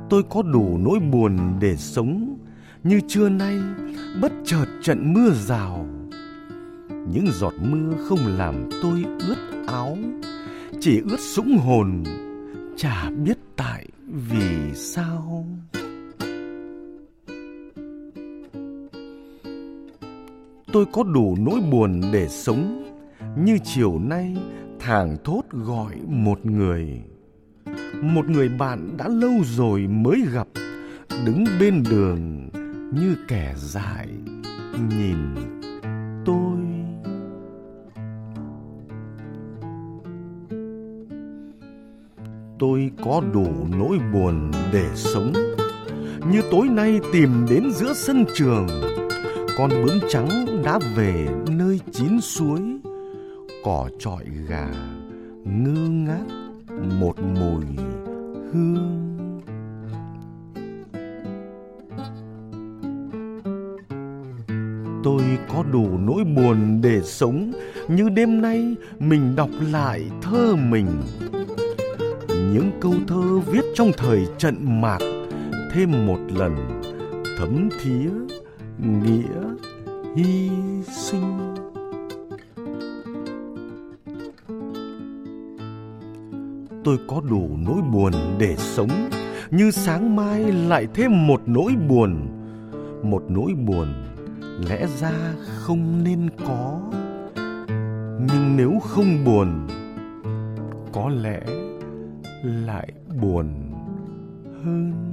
Tôi 0.09 0.23
có 0.29 0.41
đủ 0.41 0.77
nỗi 0.77 0.99
buồn 0.99 1.37
để 1.59 1.75
sống. 1.75 2.37
Như 2.83 3.01
trưa 3.07 3.29
nay, 3.29 3.59
bất 4.21 4.31
chợt 4.45 4.65
trận 4.81 5.13
mưa 5.13 5.29
rào. 5.29 5.85
Những 7.13 7.27
giọt 7.31 7.53
mưa 7.61 7.93
không 8.07 8.19
làm 8.37 8.69
tôi 8.81 9.03
ướt 9.27 9.37
áo, 9.67 9.97
chỉ 10.79 11.01
ướt 11.09 11.19
sũng 11.19 11.57
hồn, 11.57 12.03
chả 12.77 13.09
biết 13.09 13.37
tại 13.55 13.87
vì 14.07 14.73
sao. 14.75 15.45
Tôi 20.73 20.85
có 20.93 21.03
đủ 21.03 21.37
nỗi 21.39 21.59
buồn 21.71 22.01
để 22.11 22.27
sống. 22.27 22.83
Như 23.37 23.57
chiều 23.63 23.99
nay, 23.99 24.37
thảng 24.79 25.17
thốt 25.23 25.41
gọi 25.51 25.95
một 26.07 26.45
người 26.45 27.03
một 28.01 28.29
người 28.29 28.49
bạn 28.49 28.97
đã 28.97 29.07
lâu 29.07 29.31
rồi 29.43 29.87
mới 29.87 30.23
gặp, 30.33 30.47
đứng 31.25 31.43
bên 31.59 31.83
đường 31.89 32.49
như 32.93 33.15
kẻ 33.27 33.53
dại, 33.57 34.07
nhìn 34.97 35.17
tôi. 36.25 36.57
Tôi 42.59 42.91
có 43.03 43.21
đủ 43.33 43.67
nỗi 43.79 43.97
buồn 44.13 44.51
để 44.73 44.89
sống, 44.95 45.33
như 46.31 46.41
tối 46.51 46.67
nay 46.67 46.99
tìm 47.13 47.45
đến 47.49 47.71
giữa 47.71 47.93
sân 47.93 48.25
trường. 48.35 48.67
Con 49.57 49.69
bướm 49.69 49.99
trắng 50.09 50.45
đã 50.63 50.79
về 50.95 51.27
nơi 51.57 51.79
chín 51.91 52.21
suối, 52.21 52.59
cỏ 53.63 53.89
trọi 53.99 54.25
gà 54.49 54.67
ngơ 55.43 55.89
ngác 55.89 56.38
một 56.99 57.13
mùi 57.19 57.65
hương. 58.53 58.99
Tôi 65.03 65.21
có 65.53 65.63
đủ 65.71 65.87
nỗi 65.97 66.23
buồn 66.23 66.81
để 66.81 67.01
sống, 67.01 67.51
như 67.87 68.09
đêm 68.09 68.41
nay 68.41 68.75
mình 68.99 69.35
đọc 69.35 69.49
lại 69.71 70.09
thơ 70.21 70.55
mình. 70.55 70.87
Những 72.27 72.71
câu 72.81 72.93
thơ 73.07 73.39
viết 73.39 73.65
trong 73.75 73.91
thời 73.97 74.27
trận 74.37 74.81
mạc 74.81 74.99
thêm 75.73 76.07
một 76.07 76.19
lần 76.35 76.81
thấm 77.37 77.69
thía 77.83 78.09
nghĩa 78.79 79.55
hy 80.15 80.49
sinh. 80.91 81.55
Tôi 86.83 86.97
có 87.07 87.21
đủ 87.29 87.57
nỗi 87.57 87.81
buồn 87.81 88.13
để 88.39 88.55
sống 88.57 89.09
như 89.51 89.71
sáng 89.71 90.15
mai 90.15 90.51
lại 90.51 90.87
thêm 90.93 91.27
một 91.27 91.41
nỗi 91.45 91.75
buồn 91.89 92.27
một 93.03 93.23
nỗi 93.29 93.53
buồn 93.53 93.93
lẽ 94.69 94.87
ra 94.99 95.33
không 95.45 96.03
nên 96.03 96.29
có 96.45 96.81
nhưng 98.19 98.55
nếu 98.57 98.79
không 98.79 99.25
buồn 99.25 99.67
có 100.93 101.09
lẽ 101.09 101.41
lại 102.43 102.91
buồn 103.21 103.71
hơn 104.63 105.09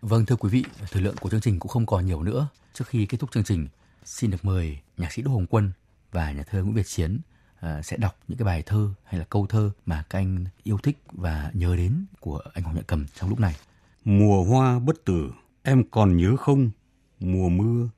Vâng 0.00 0.26
thưa 0.26 0.36
quý 0.36 0.48
vị, 0.48 0.64
thời 0.90 1.02
lượng 1.02 1.16
của 1.20 1.30
chương 1.30 1.40
trình 1.40 1.58
cũng 1.58 1.68
không 1.68 1.86
còn 1.86 2.06
nhiều 2.06 2.22
nữa. 2.22 2.48
Trước 2.74 2.84
khi 2.88 3.06
kết 3.06 3.20
thúc 3.20 3.32
chương 3.32 3.44
trình, 3.44 3.68
xin 4.04 4.30
được 4.30 4.44
mời 4.44 4.78
nhạc 4.96 5.12
sĩ 5.12 5.22
Đỗ 5.22 5.30
Hồng 5.30 5.46
Quân 5.46 5.72
và 6.12 6.32
nhà 6.32 6.42
thơ 6.42 6.62
Nguyễn 6.62 6.74
Việt 6.74 6.86
Chiến 6.86 7.18
à, 7.60 7.82
sẽ 7.82 7.96
đọc 7.96 8.18
những 8.28 8.38
cái 8.38 8.44
bài 8.46 8.62
thơ 8.66 8.90
hay 9.04 9.18
là 9.18 9.24
câu 9.30 9.46
thơ 9.46 9.70
mà 9.86 10.04
các 10.10 10.18
anh 10.18 10.44
yêu 10.62 10.78
thích 10.82 10.98
và 11.12 11.50
nhớ 11.54 11.76
đến 11.76 12.04
của 12.20 12.40
anh 12.54 12.64
Hoàng 12.64 12.76
Nhật 12.76 12.86
Cầm 12.86 13.06
trong 13.14 13.30
lúc 13.30 13.40
này. 13.40 13.56
Mùa 14.04 14.44
hoa 14.44 14.78
bất 14.78 15.04
tử, 15.04 15.30
em 15.62 15.84
còn 15.90 16.16
nhớ 16.16 16.36
không? 16.36 16.70
Mùa 17.20 17.48
mưa, 17.48 17.88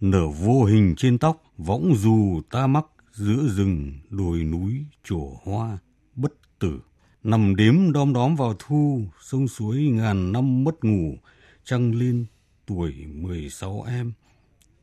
nở 0.00 0.28
vô 0.28 0.64
hình 0.64 0.94
trên 0.96 1.18
tóc, 1.18 1.42
võng 1.58 1.94
dù 1.96 2.40
ta 2.50 2.66
mắc 2.66 2.84
giữa 3.12 3.48
rừng, 3.48 3.92
đồi 4.10 4.38
núi, 4.38 4.84
trổ 5.04 5.40
hoa, 5.44 5.78
bất 6.14 6.32
tử. 6.58 6.80
Nằm 7.22 7.56
đếm 7.56 7.92
đom 7.92 8.12
đóm 8.12 8.36
vào 8.36 8.54
thu, 8.58 9.02
sông 9.22 9.48
suối 9.48 9.76
ngàn 9.76 10.32
năm 10.32 10.64
mất 10.64 10.84
ngủ, 10.84 11.16
trăng 11.64 11.94
lên 11.94 12.26
tuổi 12.66 13.06
16 13.06 13.82
em. 13.82 14.12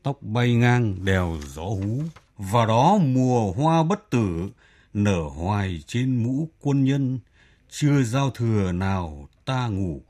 Tóc 0.02 0.22
bay 0.22 0.54
ngang 0.54 1.04
đèo 1.04 1.36
gió 1.46 1.64
hú, 1.64 2.02
và 2.38 2.66
đó 2.66 2.98
mùa 3.02 3.52
hoa 3.52 3.82
bất 3.82 4.10
tử, 4.10 4.48
nở 4.94 5.22
hoài 5.36 5.82
trên 5.86 6.22
mũ 6.24 6.48
quân 6.60 6.84
nhân, 6.84 7.18
chưa 7.70 8.02
giao 8.02 8.30
thừa 8.30 8.72
nào 8.72 9.28
ta 9.44 9.68
ngủ, 9.68 10.02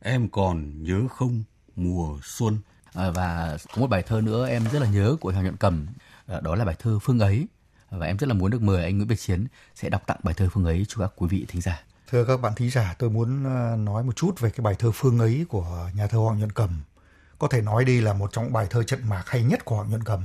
em 0.00 0.28
còn 0.28 0.82
nhớ 0.82 1.00
không 1.10 1.42
mùa 1.76 2.18
xuân. 2.22 2.58
À, 2.94 3.10
và 3.10 3.56
có 3.74 3.80
một 3.80 3.86
bài 3.86 4.02
thơ 4.02 4.20
nữa 4.20 4.48
em 4.48 4.64
rất 4.72 4.78
là 4.78 4.88
nhớ 4.88 5.16
của 5.20 5.32
Hoàng 5.32 5.44
Nhuận 5.44 5.56
Cầm, 5.56 5.86
à, 6.26 6.40
đó 6.40 6.54
là 6.54 6.64
bài 6.64 6.76
thơ 6.78 6.98
Phương 7.02 7.18
ấy. 7.18 7.46
Và 7.90 8.06
em 8.06 8.16
rất 8.16 8.26
là 8.26 8.34
muốn 8.34 8.50
được 8.50 8.62
mời 8.62 8.84
anh 8.84 8.96
Nguyễn 8.96 9.08
Việt 9.08 9.20
Chiến 9.20 9.46
sẽ 9.74 9.88
đọc 9.88 10.02
tặng 10.06 10.20
bài 10.22 10.34
thơ 10.34 10.48
Phương 10.52 10.64
ấy 10.64 10.84
cho 10.88 11.00
các 11.00 11.12
quý 11.16 11.28
vị 11.30 11.44
thính 11.48 11.60
giả. 11.60 11.82
Thưa 12.10 12.24
các 12.24 12.40
bạn 12.40 12.52
thính 12.56 12.70
giả, 12.70 12.94
tôi 12.98 13.10
muốn 13.10 13.44
ờ, 13.44 13.76
nói 13.76 14.04
một 14.04 14.16
chút 14.16 14.40
về 14.40 14.50
cái 14.50 14.62
bài 14.62 14.74
thơ 14.78 14.90
Phương 14.94 15.18
ấy 15.18 15.46
của 15.48 15.90
nhà 15.94 16.06
thơ 16.06 16.18
Hoàng 16.18 16.38
Nhuận 16.38 16.52
Cầm. 16.52 16.82
Có 17.38 17.48
thể 17.48 17.60
nói 17.60 17.84
đây 17.84 18.02
là 18.02 18.12
một 18.12 18.32
trong 18.32 18.52
bài 18.52 18.66
thơ 18.70 18.82
trận 18.82 19.08
mạc 19.08 19.22
hay 19.26 19.42
nhất 19.42 19.64
của 19.64 19.76
Hoàng 19.76 19.90
Nhuận 19.90 20.04
Cầm. 20.04 20.22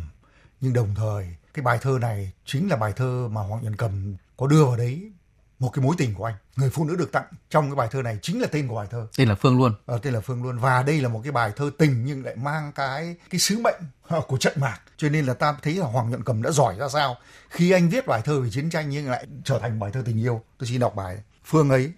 Nhưng 0.61 0.73
đồng 0.73 0.95
thời, 0.95 1.27
cái 1.53 1.63
bài 1.63 1.77
thơ 1.81 1.97
này 2.01 2.31
chính 2.45 2.69
là 2.69 2.75
bài 2.75 2.93
thơ 2.95 3.27
mà 3.31 3.41
Hoàng 3.41 3.61
Nhuận 3.61 3.75
Cầm 3.75 4.15
có 4.37 4.47
đưa 4.47 4.65
vào 4.65 4.77
đấy 4.77 5.11
một 5.59 5.69
cái 5.73 5.85
mối 5.85 5.95
tình 5.97 6.13
của 6.13 6.25
anh. 6.25 6.35
Người 6.55 6.69
phụ 6.69 6.85
nữ 6.85 6.95
được 6.95 7.11
tặng 7.11 7.25
trong 7.49 7.69
cái 7.69 7.75
bài 7.75 7.87
thơ 7.91 8.01
này 8.01 8.19
chính 8.21 8.41
là 8.41 8.47
tên 8.51 8.67
của 8.67 8.75
bài 8.75 8.87
thơ. 8.91 9.07
Tên 9.17 9.29
là 9.29 9.35
Phương 9.35 9.57
luôn. 9.57 9.73
Ờ, 9.85 9.97
tên 9.97 10.13
là 10.13 10.19
Phương 10.19 10.43
luôn. 10.43 10.59
Và 10.59 10.83
đây 10.83 11.01
là 11.01 11.09
một 11.09 11.21
cái 11.23 11.31
bài 11.31 11.51
thơ 11.55 11.71
tình 11.77 12.05
nhưng 12.05 12.25
lại 12.25 12.35
mang 12.35 12.71
cái 12.71 13.15
cái 13.29 13.39
sứ 13.39 13.59
mệnh 13.59 13.81
của 14.27 14.37
trận 14.37 14.53
mạc. 14.59 14.79
Cho 14.97 15.09
nên 15.09 15.25
là 15.25 15.33
ta 15.33 15.55
thấy 15.61 15.73
là 15.73 15.85
Hoàng 15.85 16.09
Nhuận 16.09 16.23
Cầm 16.23 16.41
đã 16.41 16.51
giỏi 16.51 16.75
ra 16.79 16.89
sao. 16.89 17.17
Khi 17.49 17.71
anh 17.71 17.89
viết 17.89 18.07
bài 18.07 18.21
thơ 18.25 18.41
về 18.41 18.49
chiến 18.49 18.69
tranh 18.69 18.89
nhưng 18.89 19.09
lại 19.09 19.27
trở 19.43 19.59
thành 19.59 19.79
bài 19.79 19.91
thơ 19.93 20.01
tình 20.05 20.19
yêu. 20.19 20.41
Tôi 20.57 20.67
xin 20.67 20.79
đọc 20.79 20.95
bài. 20.95 21.17
Phương 21.43 21.69
ấy 21.69 21.93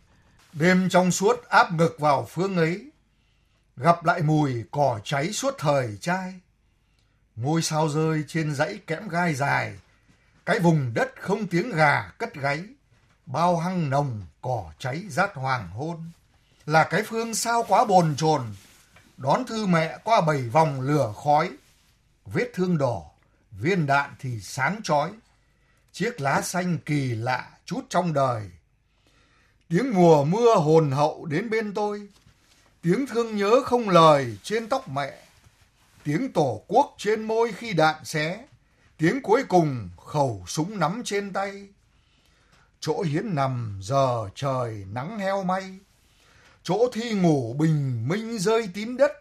Đêm 0.53 0.89
trong 0.89 1.11
suốt 1.11 1.43
áp 1.49 1.73
ngực 1.73 1.95
vào 1.99 2.25
phương 2.29 2.57
ấy, 2.57 2.91
gặp 3.77 4.05
lại 4.05 4.21
mùi 4.21 4.63
cỏ 4.71 4.99
cháy 5.03 5.31
suốt 5.31 5.55
thời 5.57 5.97
trai. 6.01 6.39
Ngôi 7.41 7.61
sao 7.61 7.89
rơi 7.89 8.23
trên 8.27 8.55
dãy 8.55 8.79
kẽm 8.87 9.07
gai 9.07 9.35
dài, 9.35 9.79
cái 10.45 10.59
vùng 10.59 10.93
đất 10.93 11.11
không 11.19 11.47
tiếng 11.47 11.71
gà 11.71 12.11
cất 12.17 12.33
gáy, 12.33 12.63
bao 13.25 13.57
hăng 13.57 13.89
nồng 13.89 14.21
cỏ 14.41 14.71
cháy 14.79 15.03
rát 15.09 15.35
hoàng 15.35 15.69
hôn. 15.69 16.11
Là 16.65 16.83
cái 16.83 17.03
phương 17.03 17.33
sao 17.35 17.65
quá 17.67 17.85
bồn 17.85 18.15
chồn, 18.17 18.41
đón 19.17 19.45
thư 19.45 19.65
mẹ 19.65 19.97
qua 20.03 20.21
bảy 20.21 20.41
vòng 20.41 20.81
lửa 20.81 21.13
khói, 21.23 21.51
vết 22.25 22.51
thương 22.53 22.77
đỏ, 22.77 23.01
viên 23.51 23.85
đạn 23.85 24.15
thì 24.19 24.39
sáng 24.39 24.79
chói, 24.83 25.11
chiếc 25.91 26.21
lá 26.21 26.41
xanh 26.41 26.77
kỳ 26.85 27.15
lạ 27.15 27.49
chút 27.65 27.81
trong 27.89 28.13
đời. 28.13 28.51
Tiếng 29.69 29.93
mùa 29.93 30.23
mưa 30.23 30.55
hồn 30.55 30.91
hậu 30.91 31.25
đến 31.25 31.49
bên 31.49 31.73
tôi, 31.73 32.07
tiếng 32.81 33.07
thương 33.07 33.35
nhớ 33.35 33.61
không 33.65 33.89
lời 33.89 34.37
trên 34.43 34.69
tóc 34.69 34.89
mẹ, 34.89 35.17
tiếng 36.03 36.33
tổ 36.33 36.63
quốc 36.67 36.95
trên 36.97 37.23
môi 37.23 37.51
khi 37.51 37.73
đạn 37.73 38.05
xé, 38.05 38.45
tiếng 38.97 39.21
cuối 39.21 39.43
cùng 39.47 39.89
khẩu 40.05 40.43
súng 40.47 40.79
nắm 40.79 41.01
trên 41.05 41.33
tay. 41.33 41.67
Chỗ 42.79 43.01
hiến 43.01 43.35
nằm 43.35 43.79
giờ 43.81 44.29
trời 44.35 44.85
nắng 44.91 45.19
heo 45.19 45.43
may, 45.43 45.79
chỗ 46.63 46.89
thi 46.93 47.11
ngủ 47.11 47.53
bình 47.53 48.07
minh 48.07 48.39
rơi 48.39 48.69
tím 48.73 48.97
đất, 48.97 49.11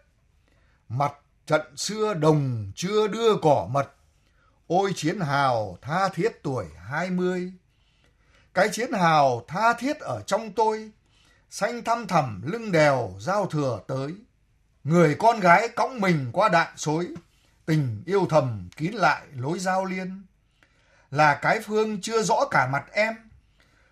mặt 0.89 1.13
trận 1.47 1.77
xưa 1.77 2.15
đồng 2.15 2.73
chưa 2.75 3.09
đưa 3.09 3.37
cỏ 3.43 3.69
mật, 3.71 3.95
ôi 4.67 4.93
chiến 4.97 5.21
hào 5.21 5.79
tha 5.83 6.09
thiết 6.09 6.43
tuổi 6.43 6.67
hai 6.77 7.11
mươi 7.11 7.53
cái 8.59 8.69
chiến 8.73 8.93
hào 8.93 9.45
tha 9.49 9.73
thiết 9.73 10.01
ở 10.01 10.23
trong 10.27 10.53
tôi, 10.53 10.91
xanh 11.51 11.85
thăm 11.85 12.07
thẳm 12.07 12.43
lưng 12.45 12.73
đèo 12.73 13.17
giao 13.21 13.47
thừa 13.47 13.81
tới. 13.87 14.15
Người 14.89 15.17
con 15.19 15.41
gái 15.41 15.69
cõng 15.69 16.01
mình 16.01 16.31
qua 16.33 16.49
đạn 16.49 16.77
xối, 16.77 17.09
tình 17.67 18.03
yêu 18.07 18.27
thầm 18.31 18.69
kín 18.77 18.93
lại 18.93 19.23
lối 19.35 19.59
giao 19.59 19.85
liên. 19.85 20.23
Là 21.11 21.35
cái 21.35 21.61
phương 21.61 22.01
chưa 22.01 22.23
rõ 22.23 22.37
cả 22.51 22.67
mặt 22.67 22.85
em, 22.93 23.15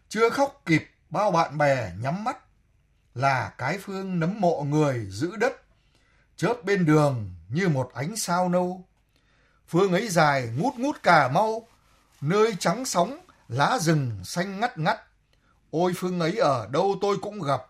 chưa 0.09 0.31
khóc 0.31 0.63
kịp 0.67 0.91
bao 1.11 1.31
bạn 1.31 1.59
bè 1.59 1.93
nhắm 2.01 2.25
mắt. 2.25 2.39
Là 3.15 3.53
cái 3.59 3.79
phương 3.79 4.21
nấm 4.21 4.41
mộ 4.41 4.63
người 4.63 5.07
giữ 5.11 5.37
đất, 5.37 5.53
chớp 6.37 6.65
bên 6.65 6.87
đường 6.87 7.35
như 7.49 7.69
một 7.69 7.91
ánh 7.95 8.17
sao 8.17 8.49
nâu. 8.49 8.85
Phương 9.69 9.93
ấy 9.93 10.09
dài 10.09 10.51
ngút 10.57 10.75
ngút 10.75 11.03
cả 11.03 11.29
mau, 11.29 11.69
nơi 12.21 12.57
trắng 12.59 12.85
sóng 12.85 13.19
lá 13.49 13.79
rừng 13.81 14.21
xanh 14.25 14.61
ngắt 14.61 14.79
ngắt. 14.79 15.01
Ôi 15.71 15.93
phương 15.97 16.21
ấy 16.21 16.37
ở 16.37 16.69
đâu 16.71 16.97
tôi 17.01 17.17
cũng 17.23 17.43
gặp, 17.43 17.63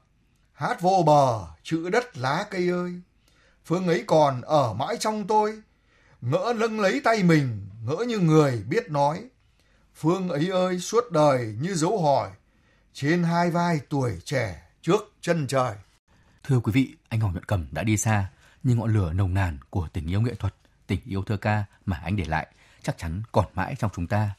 hát 0.53 0.81
vô 0.81 1.03
bờ, 1.07 1.47
chữ 1.62 1.89
đất 1.89 2.17
lá 2.17 2.47
cây 2.51 2.69
ơi. 2.69 3.01
Phương 3.66 3.87
ấy 3.87 4.05
còn 4.07 4.40
ở 4.40 4.74
mãi 4.74 4.96
trong 5.00 5.26
tôi, 5.26 5.62
ngỡ 6.20 6.52
lưng 6.57 6.81
lấy 6.81 7.00
tay 7.05 7.22
mình, 7.22 7.66
ngỡ 7.85 7.96
như 8.09 8.18
người 8.18 8.62
biết 8.68 8.90
nói. 8.90 9.24
Phương 9.94 10.29
ấy 10.29 10.48
ơi 10.50 10.79
suốt 10.79 11.11
đời 11.11 11.55
như 11.61 11.74
dấu 11.74 12.02
hỏi, 12.02 12.31
trên 12.92 13.22
hai 13.22 13.50
vai 13.50 13.81
tuổi 13.88 14.18
trẻ 14.24 14.62
trước 14.83 15.12
chân 15.20 15.46
trời. 15.46 15.74
Thưa 16.42 16.61
quý 16.61 16.72
vị, 16.72 16.94
anh 17.09 17.20
Hoàng 17.20 17.33
Nhuận 17.33 17.44
Cầm 17.44 17.66
đã 17.70 17.83
đi 17.83 17.96
xa, 17.96 18.29
nhưng 18.62 18.79
ngọn 18.79 18.94
lửa 18.94 19.12
nồng 19.12 19.35
nàn 19.35 19.59
của 19.70 19.88
tình 19.92 20.07
yêu 20.07 20.20
nghệ 20.20 20.35
thuật, 20.35 20.55
tình 20.87 21.00
yêu 21.05 21.22
thơ 21.22 21.37
ca 21.37 21.64
mà 21.87 22.00
anh 22.05 22.16
để 22.16 22.24
lại 22.24 22.46
chắc 22.83 22.98
chắn 22.98 23.22
còn 23.33 23.44
mãi 23.55 23.74
trong 23.79 23.90
chúng 23.94 24.07
ta 24.07 24.31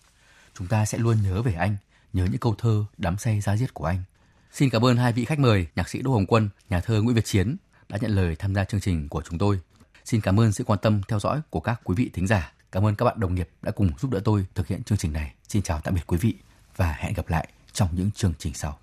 chúng 0.53 0.67
ta 0.67 0.85
sẽ 0.85 0.97
luôn 0.97 1.17
nhớ 1.23 1.41
về 1.41 1.53
anh, 1.53 1.77
nhớ 2.13 2.25
những 2.25 2.39
câu 2.39 2.55
thơ 2.57 2.85
đắm 2.97 3.17
say 3.17 3.41
giá 3.41 3.57
diết 3.57 3.73
của 3.73 3.85
anh. 3.85 4.03
Xin 4.51 4.69
cảm 4.69 4.85
ơn 4.85 4.97
hai 4.97 5.13
vị 5.13 5.25
khách 5.25 5.39
mời, 5.39 5.67
nhạc 5.75 5.89
sĩ 5.89 6.01
Đỗ 6.01 6.11
Hồng 6.11 6.25
Quân, 6.25 6.49
nhà 6.69 6.79
thơ 6.79 7.01
Nguyễn 7.01 7.15
Việt 7.15 7.25
Chiến 7.25 7.55
đã 7.89 7.97
nhận 8.01 8.11
lời 8.11 8.35
tham 8.35 8.55
gia 8.55 8.63
chương 8.63 8.81
trình 8.81 9.09
của 9.09 9.21
chúng 9.29 9.37
tôi. 9.37 9.59
Xin 10.05 10.21
cảm 10.21 10.39
ơn 10.39 10.51
sự 10.51 10.63
quan 10.63 10.79
tâm 10.81 11.01
theo 11.07 11.19
dõi 11.19 11.41
của 11.49 11.59
các 11.59 11.81
quý 11.83 11.95
vị 11.95 12.09
thính 12.13 12.27
giả. 12.27 12.53
Cảm 12.71 12.85
ơn 12.85 12.95
các 12.95 13.05
bạn 13.05 13.19
đồng 13.19 13.35
nghiệp 13.35 13.49
đã 13.61 13.71
cùng 13.71 13.91
giúp 13.99 14.11
đỡ 14.11 14.19
tôi 14.23 14.45
thực 14.55 14.67
hiện 14.67 14.83
chương 14.83 14.97
trình 14.97 15.13
này. 15.13 15.33
Xin 15.47 15.61
chào 15.61 15.81
tạm 15.81 15.93
biệt 15.93 16.01
quý 16.07 16.17
vị 16.17 16.33
và 16.75 16.95
hẹn 16.99 17.13
gặp 17.13 17.29
lại 17.29 17.47
trong 17.73 17.89
những 17.91 18.11
chương 18.11 18.33
trình 18.39 18.53
sau. 18.53 18.79